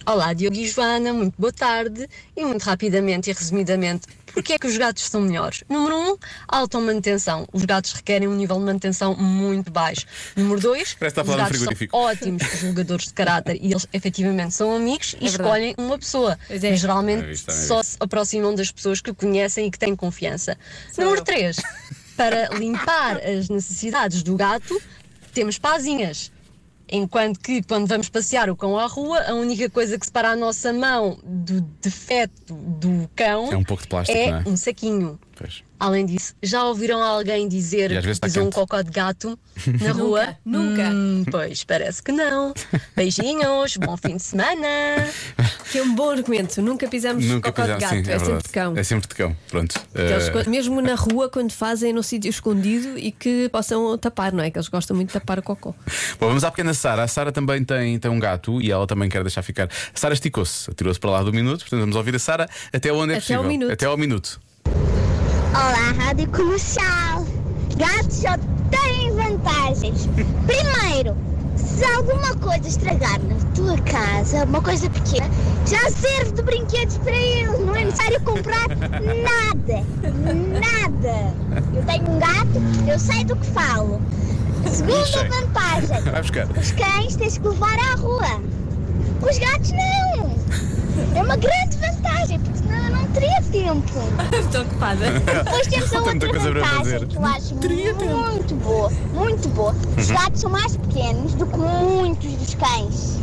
Olá, 0.06 0.32
Diogo 0.32 0.56
e 0.56 0.66
Joana, 0.66 1.12
muito 1.12 1.34
boa 1.38 1.52
tarde. 1.52 2.08
E 2.36 2.44
muito 2.44 2.62
rapidamente 2.62 3.30
e 3.30 3.32
resumidamente, 3.32 4.06
porquê 4.32 4.54
é 4.54 4.58
que 4.58 4.66
os 4.66 4.76
gatos 4.76 5.04
são 5.04 5.20
melhores? 5.20 5.62
Número 5.68 5.94
1, 5.96 6.10
um, 6.12 6.16
alta 6.48 6.80
manutenção. 6.80 7.46
Os 7.52 7.64
gatos 7.64 7.92
requerem 7.92 8.26
um 8.26 8.34
nível 8.34 8.58
de 8.58 8.64
manutenção 8.64 9.14
muito 9.14 9.70
baixo. 9.70 10.06
Número 10.34 10.58
2, 10.60 10.96
Parece 10.98 11.14
que 11.14 11.20
está 11.20 11.20
a 11.20 11.24
os 11.24 11.36
gatos 11.62 11.78
são 11.78 12.00
ótimos 12.00 12.42
julgadores 12.60 13.06
de 13.06 13.12
caráter 13.14 13.58
e 13.60 13.70
eles 13.70 13.86
efetivamente 13.92 14.54
são 14.54 14.74
amigos 14.74 15.12
e 15.20 15.26
É 15.26 15.28
verdade. 15.28 15.42
escolhem 15.42 15.74
uma 15.78 15.98
pessoa. 15.98 16.38
É. 16.48 16.56
E 16.56 16.76
geralmente 16.76 17.22
É 17.24 17.26
visto, 17.26 17.50
é 17.50 17.54
só 17.54 17.82
se 17.82 17.96
aproximam 18.00 18.54
das 18.54 18.70
pessoas 18.72 19.00
que 19.00 19.12
conhecem 19.12 19.66
e 19.66 19.70
que 19.70 19.78
têm 19.78 19.94
confiança. 19.94 20.56
Número 20.96 21.22
3, 21.22 21.56
para 22.16 22.48
limpar 22.56 23.18
as 23.18 23.48
necessidades 23.48 24.22
do 24.22 24.34
gato, 24.34 24.80
temos 25.32 25.58
pazinhas. 25.58 26.32
Enquanto 26.92 27.38
que 27.38 27.62
quando 27.62 27.86
vamos 27.86 28.08
passear 28.08 28.50
o 28.50 28.56
cão 28.56 28.76
à 28.78 28.86
rua, 28.86 29.20
a 29.20 29.34
única 29.34 29.70
coisa 29.70 29.98
que 29.98 30.04
separa 30.04 30.30
a 30.30 30.36
nossa 30.36 30.72
mão 30.72 31.18
do 31.22 31.60
defeito 31.80 32.54
do 32.54 33.08
cão 33.14 33.52
É 33.52 33.56
um 33.56 33.64
pouco 33.64 33.82
de 33.82 33.88
plástico, 33.88 34.18
é 34.18 34.28
é? 34.28 34.42
um 34.46 34.56
saquinho. 34.56 35.18
Pois. 35.40 35.62
Além 35.78 36.04
disso, 36.04 36.34
já 36.42 36.62
ouviram 36.64 37.02
alguém 37.02 37.48
dizer 37.48 37.88
vezes 38.02 38.18
que 38.18 38.26
pisou 38.26 38.46
um 38.46 38.50
cocó 38.50 38.82
de 38.82 38.90
gato 38.90 39.38
na 39.80 39.92
rua? 39.92 40.36
nunca. 40.44 40.82
Hum, 40.90 41.24
pois, 41.30 41.64
parece 41.64 42.02
que 42.02 42.12
não. 42.12 42.52
Beijinhos, 42.94 43.78
bom 43.78 43.96
fim 43.96 44.16
de 44.16 44.22
semana. 44.22 44.58
Que 45.72 45.78
é 45.78 45.82
um 45.82 45.94
bom 45.94 46.10
argumento. 46.10 46.60
Nunca 46.60 46.86
pisamos 46.86 47.24
Nunca 47.24 47.50
cocó 47.50 47.66
de 47.66 47.74
pisamos, 47.76 47.80
gato. 47.82 48.04
sim, 48.04 48.12
é, 48.12 48.18
sempre 48.18 48.24
verdade. 48.26 48.42
de 48.42 48.48
cão. 48.50 48.76
É 48.76 48.82
sempre 48.82 49.08
de 49.08 49.14
cão. 49.14 49.36
Pronto. 49.48 49.80
Eles, 49.94 50.28
Uh, 50.28 50.50
mesmo 50.50 50.82
na 50.82 50.94
rua, 50.94 51.30
quando 51.30 51.52
fazem 51.52 51.92
no 51.94 52.02
sítio 52.02 52.28
escondido 52.28 52.98
e 52.98 53.10
que 53.10 53.48
possam 53.48 53.96
tapar, 53.96 54.32
não 54.34 54.44
é? 54.44 54.50
Que 54.50 54.58
eles 54.58 54.68
gostam 54.68 54.94
muito 54.94 55.08
de 55.08 55.14
tapar 55.14 55.38
o 55.38 55.42
cocó. 55.42 55.74
Bom, 56.18 56.26
vamos 56.28 56.44
à 56.44 56.50
pequena 56.50 56.74
Sara. 56.74 57.04
A 57.04 57.08
Sara 57.08 57.32
também 57.32 57.64
tem, 57.64 57.98
tem 57.98 58.10
um 58.10 58.20
gato 58.20 58.60
e 58.60 58.70
ela 58.70 58.86
também 58.86 59.08
quer 59.08 59.22
deixar 59.22 59.40
ficar. 59.42 59.64
A 59.94 59.98
Sara 59.98 60.12
esticou-se, 60.12 60.70
atirou-se 60.70 61.00
para 61.00 61.10
lá 61.10 61.22
do 61.22 61.32
minuto, 61.32 61.60
portanto 61.60 61.80
vamos 61.80 61.96
ouvir 61.96 62.14
a 62.14 62.18
Sara 62.18 62.46
até 62.70 62.92
onde 62.92 63.14
é 63.14 63.16
Até 63.16 63.20
possível. 63.20 63.42
ao 63.42 63.48
minuto. 63.48 63.72
Até 63.72 63.86
ao 63.86 63.96
minuto. 63.96 64.40
Olá, 65.52 65.92
Rádio 65.98 66.28
Comercial. 66.28 67.26
Gatos 67.76 68.18
só 68.18 68.36
têm 68.70 69.10
vantagens. 69.12 70.08
Primeiro, 70.46 71.16
se 71.56 71.84
alguma 71.84 72.36
coisa 72.36 72.68
estragar 72.68 73.18
na 73.22 73.34
tua 73.52 73.76
casa, 73.78 74.44
uma 74.44 74.62
coisa 74.62 74.88
pequena, 74.88 75.28
já 75.66 75.90
serve 75.90 76.32
de 76.32 76.42
brinquedos 76.42 76.98
para 76.98 77.16
eles. 77.16 77.58
Não 77.66 77.74
é 77.74 77.84
necessário 77.84 78.20
comprar 78.20 78.68
nada. 78.68 79.84
Nada. 80.60 81.34
Eu 81.74 81.84
tenho 81.84 82.10
um 82.10 82.18
gato, 82.20 82.88
eu 82.88 82.98
sei 82.98 83.24
do 83.24 83.34
que 83.34 83.46
falo. 83.46 84.00
Segunda 84.70 85.28
vantagem. 85.28 86.00
Vai 86.12 86.22
buscar. 86.22 86.46
Os 86.56 86.70
cães 86.70 87.16
tens 87.16 87.38
que 87.38 87.48
levar 87.48 87.76
à 87.76 87.96
rua. 87.96 88.40
Os 89.28 89.36
gatos 89.36 89.72
não. 89.72 90.30
É 91.16 91.22
uma 91.22 91.36
grande 91.36 91.76
vantagem, 91.76 92.38
porque 92.38 92.59
teria 93.12 93.42
tempo. 93.50 93.92
Estou 94.38 94.62
ocupada. 94.62 95.10
Depois 95.20 95.66
temos 95.66 95.92
a 95.94 95.98
outra 96.00 96.32
vantagem 96.32 97.06
que 97.06 97.16
eu 97.16 97.24
acho 97.26 97.54
muito 97.54 98.54
boa, 98.56 98.90
muito 99.12 99.48
boa. 99.50 99.74
Os 99.96 100.08
Uhum. 100.10 100.16
gatos 100.16 100.40
são 100.40 100.50
mais 100.50 100.76
pequenos 100.76 101.34
do 101.34 101.46
que 101.46 101.56
muitos 101.58 102.32
dos 102.34 102.54
cães. 102.54 103.18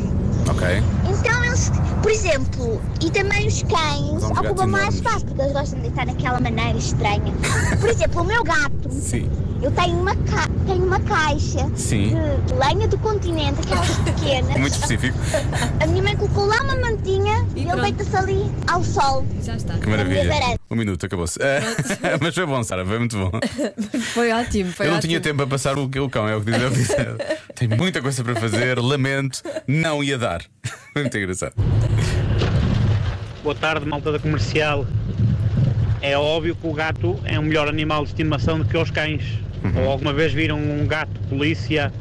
Ok. 0.50 0.65
Então 1.10 1.43
eles, 1.43 1.71
por 2.02 2.12
exemplo, 2.12 2.82
e 3.02 3.10
também 3.12 3.47
os 3.47 3.63
cães 3.63 4.21
São 4.21 4.32
ocupam 4.32 4.67
mais 4.67 4.95
espaço, 4.95 5.26
porque 5.26 5.41
eles 5.41 5.54
gostam 5.54 5.80
de 5.80 5.89
deitar 5.89 6.06
daquela 6.06 6.39
maneira 6.39 6.78
estranha. 6.78 7.34
Por 7.80 7.89
exemplo, 7.89 8.21
o 8.21 8.26
meu 8.26 8.43
gato, 8.43 8.89
Sim. 8.91 9.30
eu 9.62 9.69
tenho 9.71 10.00
uma, 10.00 10.15
ca... 10.15 10.47
tenho 10.67 10.86
uma 10.86 10.99
caixa 10.99 11.69
Sim. 11.75 12.13
de 12.45 12.53
lenha 12.53 12.88
do 12.88 12.97
continente, 12.97 13.60
aquelas 13.62 13.97
pequenas. 13.99 14.56
Muito 14.60 14.73
específico. 14.73 15.17
A 15.82 15.88
minha 15.88 16.03
mãe 16.03 16.15
colocou 16.15 16.45
lá 16.45 16.62
uma 16.62 16.75
mantinha 16.75 17.45
e, 17.56 17.62
ele 17.62 17.69
pronto. 17.69 17.82
deita-se 17.82 18.15
ali 18.15 18.51
ao 18.67 18.84
sol. 18.84 19.25
Já 19.43 19.56
está. 19.56 19.75
Que 19.75 19.88
maravilha. 19.88 20.58
Um 20.69 20.75
minuto, 20.75 21.06
acabou-se. 21.06 21.39
Ah, 21.41 22.17
mas 22.21 22.36
foi 22.36 22.45
bom, 22.45 22.62
Sara, 22.63 22.86
foi 22.86 22.99
muito 22.99 23.17
bom. 23.17 23.32
Foi 24.13 24.32
ótimo. 24.32 24.71
Foi 24.71 24.86
Eu 24.86 24.91
não 24.91 24.97
ótimo. 24.97 25.10
tinha 25.10 25.21
tempo 25.21 25.41
a 25.43 25.47
passar 25.47 25.77
o, 25.77 25.86
o 25.86 26.10
cão, 26.10 26.27
é 26.27 26.36
o 26.36 26.41
que 26.41 26.51
diz. 26.51 26.89
é. 26.91 27.38
Tenho 27.56 27.77
muita 27.77 28.01
coisa 28.01 28.23
para 28.23 28.36
fazer, 28.36 28.77
lamento, 28.80 29.41
não 29.67 30.03
ia 30.03 30.17
dar. 30.17 30.41
Foi 30.93 31.03
muito 31.03 31.17
engraçado. 31.17 31.53
Boa 33.43 33.56
tarde, 33.56 33.86
malta 33.86 34.12
da 34.12 34.19
comercial. 34.19 34.86
É 36.01 36.17
óbvio 36.17 36.56
que 36.56 36.67
o 36.67 36.73
gato 36.73 37.19
é 37.23 37.39
um 37.39 37.43
melhor 37.43 37.67
animal 37.67 38.03
de 38.03 38.10
estimação 38.10 38.60
do 38.60 38.65
que 38.65 38.77
os 38.77 38.91
cães. 38.91 39.23
Ou 39.75 39.91
alguma 39.91 40.13
vez 40.13 40.34
viram 40.34 40.60
um 40.60 40.86
gato 40.86 41.19
polícia 41.30 41.91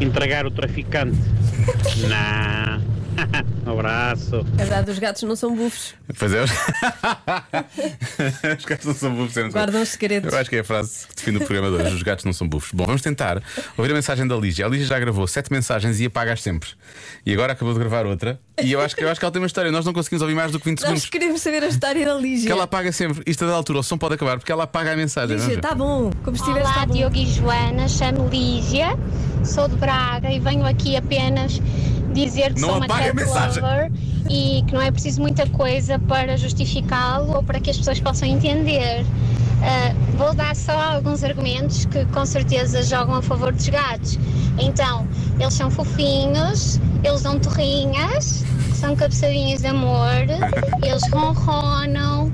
entregar 0.00 0.46
o 0.46 0.50
traficante. 0.50 1.18
Não. 2.08 2.89
Um 3.66 3.72
abraço. 3.72 4.36
É 4.54 4.64
verdade, 4.64 4.90
os 4.90 4.98
gatos 4.98 5.22
não 5.22 5.36
são 5.36 5.54
bufos. 5.54 5.94
Pois 6.18 6.32
é. 6.32 6.42
Os 8.58 8.64
gatos 8.64 8.86
não 8.86 8.94
são 8.94 9.10
bufos. 9.14 9.36
não 9.36 9.42
sei. 9.44 9.50
Guardam 9.52 9.82
os 9.82 9.88
segredos. 9.90 10.32
Eu 10.32 10.38
acho 10.38 10.50
que 10.50 10.56
é 10.56 10.60
a 10.60 10.64
frase 10.64 11.06
que 11.08 11.14
define 11.16 11.36
o 11.36 11.40
programa 11.46 11.76
de 11.76 11.82
hoje. 11.84 11.94
Os 11.96 12.02
gatos 12.02 12.24
não 12.24 12.32
são 12.32 12.48
bufos. 12.48 12.70
Bom, 12.72 12.86
vamos 12.86 13.02
tentar 13.02 13.42
ouvir 13.76 13.90
a 13.92 13.94
mensagem 13.94 14.26
da 14.26 14.36
Lígia. 14.36 14.66
A 14.66 14.68
Lígia 14.68 14.86
já 14.86 14.98
gravou 14.98 15.26
sete 15.26 15.52
mensagens 15.52 16.00
e 16.00 16.06
apaga-as 16.06 16.42
sempre. 16.42 16.70
E 17.24 17.32
agora 17.32 17.52
acabou 17.52 17.72
de 17.74 17.78
gravar 17.80 18.06
outra. 18.06 18.40
E 18.62 18.72
eu 18.72 18.80
acho 18.80 18.96
que, 18.96 19.04
eu 19.04 19.08
acho 19.08 19.20
que 19.20 19.24
ela 19.24 19.32
tem 19.32 19.40
uma 19.40 19.46
história. 19.46 19.70
Nós 19.70 19.84
não 19.84 19.92
conseguimos 19.92 20.22
ouvir 20.22 20.34
mais 20.34 20.50
do 20.52 20.58
que 20.58 20.64
20 20.68 20.78
Nós 20.80 20.86
segundos. 20.88 21.10
queremos 21.10 21.40
saber 21.40 21.62
a 21.62 21.68
história 21.68 22.04
da 22.04 22.14
Lígia. 22.14 22.46
Que 22.46 22.52
ela 22.52 22.64
apaga 22.64 22.90
sempre. 22.92 23.22
Isto 23.26 23.44
a 23.44 23.48
da 23.48 23.54
altura, 23.54 23.78
o 23.78 23.82
som 23.82 23.98
pode 23.98 24.14
acabar 24.14 24.38
porque 24.38 24.50
ela 24.50 24.64
apaga 24.64 24.92
a 24.92 24.96
mensagem. 24.96 25.36
Lígia, 25.36 25.48
Vamos 25.48 25.56
ver. 25.56 25.60
tá 25.68 25.74
bom. 25.74 26.10
Como 26.24 26.36
se 26.36 26.44
tivesse 26.44 26.66
Olá, 26.66 26.74
tá 26.74 26.86
bom. 26.86 26.94
Diogo 26.94 27.16
e 27.16 27.26
Joana, 27.26 27.88
chamo 27.88 28.28
Lígia, 28.28 28.98
sou 29.44 29.68
de 29.68 29.76
Braga 29.76 30.30
e 30.32 30.40
venho 30.40 30.64
aqui 30.66 30.96
apenas 30.96 31.60
dizer 32.12 32.54
que 32.54 32.60
Não 32.60 32.68
sou 32.68 32.76
uma 32.78 32.86
cat 32.88 33.12
lover 33.16 33.92
e 34.28 34.62
que 34.66 34.74
não 34.74 34.82
é 34.82 34.90
preciso 34.90 35.20
muita 35.20 35.46
coisa 35.48 35.98
para 35.98 36.36
justificá-lo 36.36 37.36
ou 37.36 37.42
para 37.42 37.60
que 37.60 37.70
as 37.70 37.78
pessoas 37.78 38.00
possam 38.00 38.28
entender. 38.28 39.04
Ah, 39.62 39.94
vou 40.16 40.34
dar 40.34 40.56
só 40.56 40.72
alguns 40.72 41.22
argumentos 41.22 41.84
que 41.84 42.04
com 42.06 42.24
certeza 42.24 42.82
jogam 42.82 43.16
a 43.16 43.22
favor 43.22 43.52
dos 43.52 43.68
gatos. 43.68 44.18
Então, 44.58 45.06
eles 45.38 45.54
são 45.54 45.70
fofinhos, 45.70 46.80
eles 47.04 47.22
dão 47.22 47.38
torrinhas, 47.38 48.44
são 48.74 48.96
cabeçadinhas 48.96 49.60
de 49.60 49.66
amor, 49.68 50.26
eles 50.82 51.02
ronronam, 51.10 52.32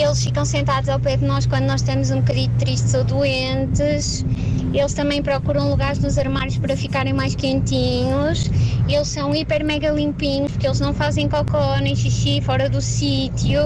eles 0.00 0.22
ficam 0.24 0.44
sentados 0.44 0.88
ao 0.88 0.98
pé 0.98 1.16
de 1.16 1.24
nós 1.24 1.46
quando 1.46 1.64
nós 1.64 1.80
estamos 1.80 2.10
um 2.10 2.20
bocadinho 2.20 2.50
tristes 2.58 2.94
ou 2.94 3.04
doentes. 3.04 4.24
Eles 4.72 4.94
também 4.94 5.22
procuram 5.22 5.68
lugares 5.68 5.98
nos 5.98 6.16
armários 6.16 6.56
para 6.56 6.74
ficarem 6.74 7.12
mais 7.12 7.34
quentinhos. 7.34 8.50
Eles 8.88 9.08
são 9.08 9.34
hiper 9.34 9.62
mega 9.64 9.90
limpinhos 9.90 10.52
porque 10.52 10.66
eles 10.66 10.80
não 10.80 10.94
fazem 10.94 11.28
cocô 11.28 11.76
nem 11.82 11.94
xixi 11.94 12.40
fora 12.40 12.70
do 12.70 12.80
sítio. 12.80 13.62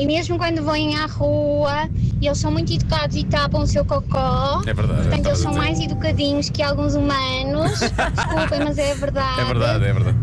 E 0.00 0.06
mesmo 0.06 0.38
quando 0.38 0.62
vão 0.62 0.74
à 0.96 1.06
rua, 1.06 1.88
eles 2.22 2.38
são 2.38 2.50
muito 2.50 2.72
educados 2.72 3.16
e 3.16 3.24
tapam 3.24 3.62
o 3.62 3.66
seu 3.66 3.84
cocó. 3.84 4.62
É 4.66 4.72
verdade, 4.72 5.02
Portanto, 5.02 5.26
eles 5.26 5.38
são 5.38 5.54
mais 5.54 5.78
educadinhos 5.78 6.48
que 6.48 6.62
alguns 6.62 6.94
humanos. 6.94 7.80
Desculpem, 7.80 8.60
mas 8.64 8.78
é 8.78 8.94
verdade. 8.94 9.34
É 9.44 9.44
verdade, 9.44 9.84
é 9.84 9.92
verdade. 9.92 10.18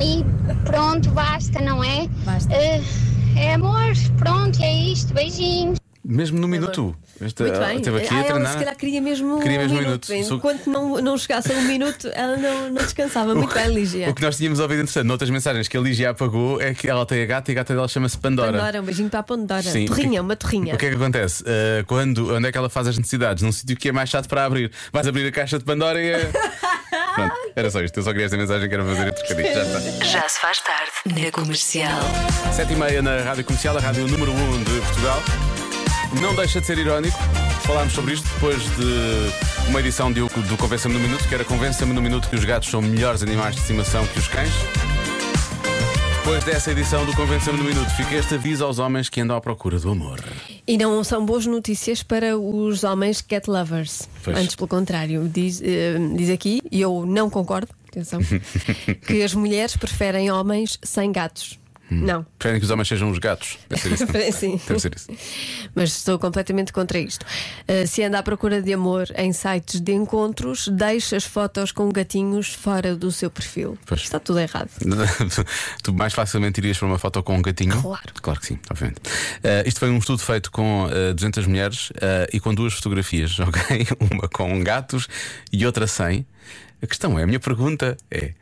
E 0.00 0.24
pronto, 0.64 1.10
basta, 1.10 1.60
não 1.60 1.82
é? 1.82 2.06
Basta. 2.24 2.54
É 3.36 3.54
amor, 3.54 3.92
pronto, 4.18 4.60
é 4.62 4.72
isto, 4.72 5.12
beijinhos. 5.14 5.78
Mesmo 6.02 6.38
no 6.40 6.48
minuto. 6.48 6.96
Esta, 7.20 7.44
Muito 7.44 7.56
ela 7.56 7.66
bem. 7.68 7.76
esteve 7.76 7.98
aqui 7.98 8.08
ah, 8.08 8.14
a 8.14 8.18
ela 8.20 8.26
treinar. 8.28 8.52
se 8.52 8.58
calhar 8.58 8.76
queria 8.76 9.00
mesmo 9.02 9.38
Queria 9.40 9.58
um 9.58 9.62
mesmo 9.62 9.76
um 9.76 9.80
minuto. 9.82 10.10
minuto. 10.10 10.34
Enquanto 10.34 10.66
não, 10.70 11.00
não 11.02 11.18
chegasse 11.18 11.52
a 11.52 11.56
um 11.56 11.62
minuto, 11.62 12.08
ela 12.14 12.38
não, 12.38 12.70
não 12.70 12.82
descansava. 12.82 13.34
Muito 13.34 13.52
bem, 13.52 13.68
Lígia. 13.68 14.08
O 14.08 14.14
que 14.14 14.22
nós 14.22 14.34
tínhamos 14.38 14.60
ouvido 14.60 14.78
interessante 14.80 15.04
noutras 15.06 15.28
mensagens 15.28 15.68
que 15.68 15.76
a 15.76 15.80
Lígia 15.80 16.08
apagou 16.10 16.58
é 16.60 16.72
que 16.72 16.88
ela 16.88 17.04
tem 17.04 17.22
a 17.22 17.26
gata 17.26 17.50
e 17.50 17.52
a 17.52 17.56
gata 17.56 17.74
dela 17.74 17.86
chama-se 17.86 18.16
Pandora. 18.16 18.50
Pandora, 18.52 18.80
um 18.80 18.84
beijinho 18.84 19.10
para 19.10 19.20
a 19.20 19.22
Pandora. 19.22 19.62
Sim, 19.62 19.84
o 19.84 19.88
que- 19.88 19.94
torrinha, 19.94 20.22
uma 20.22 20.34
torrinha. 20.34 20.74
O 20.74 20.78
que 20.78 20.86
é 20.86 20.88
que 20.88 20.96
acontece? 20.96 21.42
Uh, 21.42 21.84
quando, 21.86 22.34
onde 22.34 22.48
é 22.48 22.52
que 22.52 22.56
ela 22.56 22.70
faz 22.70 22.88
as 22.88 22.96
necessidades? 22.96 23.42
Num 23.42 23.52
sítio 23.52 23.76
que 23.76 23.90
é 23.90 23.92
mais 23.92 24.08
chato 24.08 24.26
para 24.26 24.46
abrir. 24.46 24.72
Vais 24.90 25.06
abrir 25.06 25.26
a 25.28 25.32
caixa 25.32 25.58
de 25.58 25.64
Pandora 25.66 26.00
e 26.02 26.08
é. 26.08 26.30
Pronto, 27.14 27.34
era 27.56 27.70
só 27.70 27.80
isto. 27.80 27.98
Eu 27.98 28.02
só 28.02 28.10
queria 28.10 28.26
esta 28.26 28.36
mensagem 28.36 28.68
que 28.68 28.74
era 28.74 28.84
fazer 28.84 29.08
entre 29.08 29.24
trocadilhos. 29.24 29.54
Já 29.54 29.62
está. 29.62 30.04
Já 30.04 30.28
se 30.28 30.40
faz 30.40 30.60
tarde 30.60 30.90
na 31.24 31.30
comercial. 31.30 32.00
Sete 32.52 32.72
e 32.72 32.76
meia 32.76 33.02
na 33.02 33.22
Rádio 33.22 33.44
Comercial, 33.44 33.76
a 33.76 33.80
rádio 33.80 34.06
número 34.06 34.32
1 34.32 34.34
um 34.34 34.64
de 34.64 34.80
Portugal. 34.80 35.22
Não 36.20 36.34
deixa 36.34 36.60
de 36.60 36.66
ser 36.66 36.78
irónico. 36.78 37.18
Falámos 37.64 37.92
sobre 37.92 38.14
isto 38.14 38.28
depois 38.34 38.62
de 38.76 39.68
uma 39.68 39.80
edição 39.80 40.12
de, 40.12 40.20
do 40.20 40.56
Convença-me 40.56 40.94
no 40.94 41.00
Minuto, 41.00 41.28
que 41.28 41.34
era 41.34 41.44
Convença-me 41.44 41.92
no 41.92 42.02
Minuto 42.02 42.28
que 42.28 42.34
os 42.34 42.44
gatos 42.44 42.68
são 42.68 42.82
melhores 42.82 43.22
animais 43.22 43.54
de 43.54 43.60
estimação 43.60 44.04
que 44.06 44.18
os 44.18 44.26
cães. 44.26 44.52
Depois 46.20 46.44
dessa 46.44 46.70
edição 46.70 47.06
do 47.06 47.16
Convença-me 47.16 47.56
no 47.56 47.64
Minuto, 47.64 47.88
fica 47.96 48.14
este 48.14 48.34
aviso 48.34 48.62
aos 48.62 48.78
homens 48.78 49.08
que 49.08 49.22
andam 49.22 49.34
à 49.34 49.40
procura 49.40 49.78
do 49.78 49.90
amor. 49.90 50.22
E 50.66 50.76
não 50.76 51.02
são 51.02 51.24
boas 51.24 51.46
notícias 51.46 52.02
para 52.02 52.36
os 52.36 52.84
homens 52.84 53.22
cat 53.22 53.48
lovers. 53.48 54.06
Pois. 54.22 54.36
Antes, 54.36 54.54
pelo 54.54 54.68
contrário, 54.68 55.26
diz, 55.26 55.62
eh, 55.62 55.96
diz 56.14 56.28
aqui, 56.28 56.60
e 56.70 56.78
eu 56.78 57.06
não 57.06 57.30
concordo, 57.30 57.68
atenção, 57.88 58.20
que 59.06 59.22
as 59.22 59.32
mulheres 59.32 59.78
preferem 59.78 60.30
homens 60.30 60.78
sem 60.82 61.10
gatos. 61.10 61.58
Não. 61.90 62.24
Preferem 62.38 62.60
que 62.60 62.64
os 62.64 62.70
homens 62.70 62.88
sejam 62.88 63.10
os 63.10 63.18
gatos. 63.18 63.58
Deve 63.68 63.82
ser 63.82 63.92
isso. 63.92 64.06
não? 64.06 64.32
Sim. 64.32 64.60
Deve 64.66 64.80
ser 64.80 64.94
isso. 64.94 65.08
Mas 65.74 65.90
estou 65.90 66.18
completamente 66.18 66.72
contra 66.72 66.98
isto. 66.98 67.24
Uh, 67.68 67.86
se 67.86 68.02
anda 68.02 68.18
à 68.18 68.22
procura 68.22 68.62
de 68.62 68.72
amor 68.72 69.08
em 69.16 69.32
sites 69.32 69.80
de 69.80 69.92
encontros, 69.92 70.68
deixe 70.68 71.16
as 71.16 71.24
fotos 71.24 71.72
com 71.72 71.88
gatinhos 71.90 72.54
fora 72.54 72.94
do 72.94 73.10
seu 73.10 73.30
perfil. 73.30 73.76
Pois. 73.86 74.02
Está 74.02 74.20
tudo 74.20 74.38
errado. 74.38 74.70
tu 75.82 75.92
mais 75.92 76.12
facilmente 76.12 76.60
irias 76.60 76.78
para 76.78 76.86
uma 76.86 76.98
foto 76.98 77.22
com 77.22 77.36
um 77.36 77.42
gatinho? 77.42 77.80
Claro. 77.80 78.12
Claro 78.20 78.40
que 78.40 78.46
sim, 78.46 78.58
obviamente. 78.70 79.00
Uh, 79.00 79.66
isto 79.66 79.80
foi 79.80 79.90
um 79.90 79.98
estudo 79.98 80.20
feito 80.20 80.50
com 80.50 80.86
uh, 80.86 81.14
200 81.14 81.46
mulheres 81.46 81.90
e 82.32 82.40
com 82.40 82.54
duas 82.54 82.72
fotografias, 82.74 83.38
ok? 83.40 83.86
Uma 84.10 84.28
com 84.28 84.62
gatos 84.62 85.08
e 85.52 85.66
outra 85.66 85.86
sem. 85.86 86.26
A 86.82 86.86
questão 86.86 87.18
é, 87.18 87.24
a 87.24 87.26
minha 87.26 87.40
pergunta 87.40 87.96
é: 88.10 88.32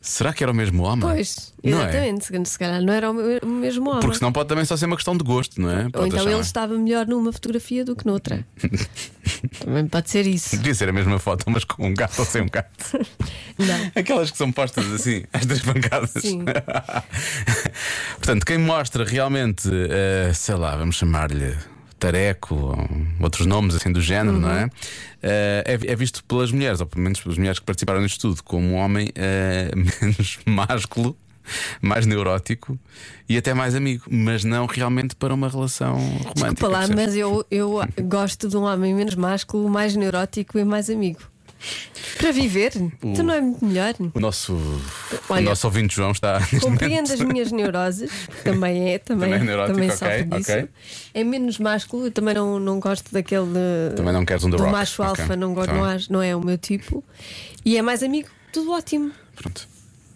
será 0.00 0.32
que 0.32 0.42
era 0.42 0.50
o 0.52 0.54
mesmo 0.54 0.82
homem? 0.82 1.00
Pois, 1.08 1.52
Não 1.62 1.82
é? 1.82 1.88
exatamente. 1.90 2.48
Se- 2.48 2.58
calhar 2.58 2.80
não 2.82 2.92
era 2.92 3.10
o 3.10 3.14
me- 3.14 3.38
o 3.42 3.46
mesmo 3.46 3.88
homem. 3.90 4.00
Porque 4.00 4.16
senão 4.18 4.32
pode 4.32 4.48
também 4.48 4.64
só 4.64 4.76
ser 4.76 4.86
uma 4.86 4.96
questão 4.96 5.16
de 5.16 5.22
gosto, 5.24 5.60
não 5.60 5.70
é? 5.70 5.84
Ou 5.84 5.90
Pode 5.90 6.06
então 6.08 6.20
achar- 6.20 6.30
ele 6.30 6.40
estava 6.40 6.74
melhor 6.78 7.06
numa 7.06 7.32
fotografia 7.32 7.84
do 7.84 7.94
que 7.94 8.06
noutra. 8.06 8.46
Também 9.60 9.86
pode 9.86 10.10
ser 10.10 10.26
isso. 10.26 10.56
Devia 10.56 10.74
ser 10.74 10.88
a 10.88 10.92
mesma 10.92 11.18
foto, 11.18 11.44
mas 11.48 11.64
com 11.64 11.86
um 11.86 11.94
gato 11.94 12.18
ou 12.18 12.24
sem 12.26 12.42
um 12.42 12.46
gato. 12.48 12.98
Não. 13.58 13.90
Aquelas 13.94 14.30
que 14.30 14.36
são 14.36 14.50
postas 14.52 14.90
assim, 14.92 15.24
às 15.32 15.46
três 15.46 15.62
pancadas. 15.62 16.10
Sim. 16.10 16.44
Portanto, 18.18 18.44
quem 18.44 18.58
mostra 18.58 19.04
realmente, 19.04 19.68
eh, 19.72 20.32
sei 20.34 20.54
lá, 20.56 20.76
vamos 20.76 20.96
chamar-lhe 20.96 21.56
tareco, 22.00 22.54
ou 22.54 22.88
outros 23.20 23.46
nomes 23.46 23.74
assim 23.74 23.92
do 23.92 24.00
género, 24.00 24.38
não 24.38 24.50
é? 24.50 24.70
Eh, 25.22 25.64
é? 25.66 25.92
é 25.92 25.96
visto 25.96 26.24
pelas 26.24 26.50
mulheres, 26.50 26.80
ou 26.80 26.86
pelo 26.86 27.02
menos 27.02 27.20
pelas 27.20 27.36
mulheres 27.36 27.58
que 27.58 27.64
participaram 27.64 28.00
neste 28.00 28.16
estudo, 28.16 28.42
como 28.42 28.68
um 28.68 28.74
homem 28.74 29.10
eh, 29.14 29.70
menos 30.02 30.38
másculo. 30.46 31.16
Mais 31.80 32.06
neurótico 32.06 32.78
e 33.28 33.36
até 33.36 33.52
mais 33.52 33.74
amigo, 33.74 34.04
mas 34.08 34.44
não 34.44 34.66
realmente 34.66 35.16
para 35.16 35.34
uma 35.34 35.48
relação 35.48 35.94
romântica. 35.94 36.34
Desculpa 36.34 36.68
lá, 36.68 36.86
mas 36.94 37.16
eu, 37.16 37.44
eu 37.50 37.80
gosto 38.04 38.48
de 38.48 38.56
um 38.56 38.62
homem 38.62 38.94
menos 38.94 39.16
másculo, 39.16 39.68
mais 39.68 39.96
neurótico 39.96 40.60
e 40.60 40.64
mais 40.64 40.88
amigo. 40.88 41.18
Para 42.16 42.32
viver, 42.32 42.72
tu 43.00 43.22
não 43.22 43.34
é 43.34 43.40
muito 43.40 43.64
melhor. 43.64 43.94
O 44.14 44.20
nosso, 44.20 44.54
Olha, 45.28 45.42
o 45.42 45.44
nosso 45.44 45.66
ouvinte 45.66 45.94
João 45.94 46.10
está. 46.12 46.38
neste 46.40 46.60
Compreendo 46.60 47.12
as 47.12 47.20
minhas 47.20 47.50
neuroses, 47.52 48.10
também 48.44 48.90
é, 48.90 48.98
também, 48.98 49.30
Também 49.30 49.42
é 49.42 49.44
neurótico, 49.44 49.74
também 49.74 49.90
ok, 49.90 49.98
sofre 49.98 50.24
disso. 50.24 50.52
ok. 50.52 50.68
É 51.14 51.24
menos 51.24 51.58
másculo, 51.58 52.06
eu 52.06 52.10
também 52.10 52.34
não, 52.34 52.58
não 52.60 52.78
gosto 52.80 53.12
daquele. 53.12 53.46
Também 53.96 54.12
não 54.12 54.24
queres 54.24 54.44
um 54.44 54.50
The 54.50 54.56
do 54.56 54.62
Rock, 54.64 54.72
macho 54.72 55.02
ok, 55.02 55.22
alfa, 55.22 55.36
não, 55.36 55.54
gosto, 55.54 55.72
não, 55.72 55.84
acho- 55.84 56.12
não 56.12 56.22
é 56.22 56.34
o 56.36 56.40
meu 56.44 56.58
tipo. 56.58 57.02
E 57.64 57.76
é 57.76 57.82
mais 57.82 58.02
amigo, 58.02 58.28
tudo 58.52 58.72
ótimo. 58.72 59.12
Pronto. 59.36 59.68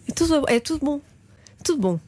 É 0.07 0.11
tudo, 0.11 0.45
é 0.47 0.59
tudo 0.59 0.85
bom. 0.85 1.01
Tudo 1.63 1.79
bom. 1.81 1.99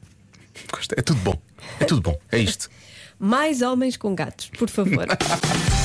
É 0.96 1.02
tudo 1.02 1.20
bom. 1.22 1.42
É 1.80 1.86
tudo 1.86 2.02
bom. 2.02 2.20
É 2.32 2.40
isto. 2.40 2.70
Mais 3.20 3.62
homens 3.64 3.98
com 3.98 4.14
gatos, 4.14 4.50
por 4.58 4.70
favor. 4.70 5.06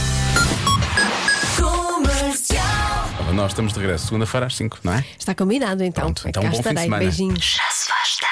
Nós 3.33 3.53
estamos 3.53 3.73
de 3.73 3.81
regresso 3.81 4.07
segunda-feira 4.07 4.47
às 4.47 4.57
5, 4.57 4.81
não 4.85 4.92
é? 4.92 5.05
Está 5.18 5.35
combinado 5.35 5.83
então. 5.83 6.05
Pronto, 6.05 6.29
então, 6.29 6.42
bom 6.42 6.51
estarei. 6.51 6.71
fim 6.71 6.75
de 6.75 6.83
semana. 6.83 7.03
Beijinhos. 7.03 7.57
Já 7.57 7.71
se 7.71 7.88
faz 7.88 8.16
tarde. 8.16 8.32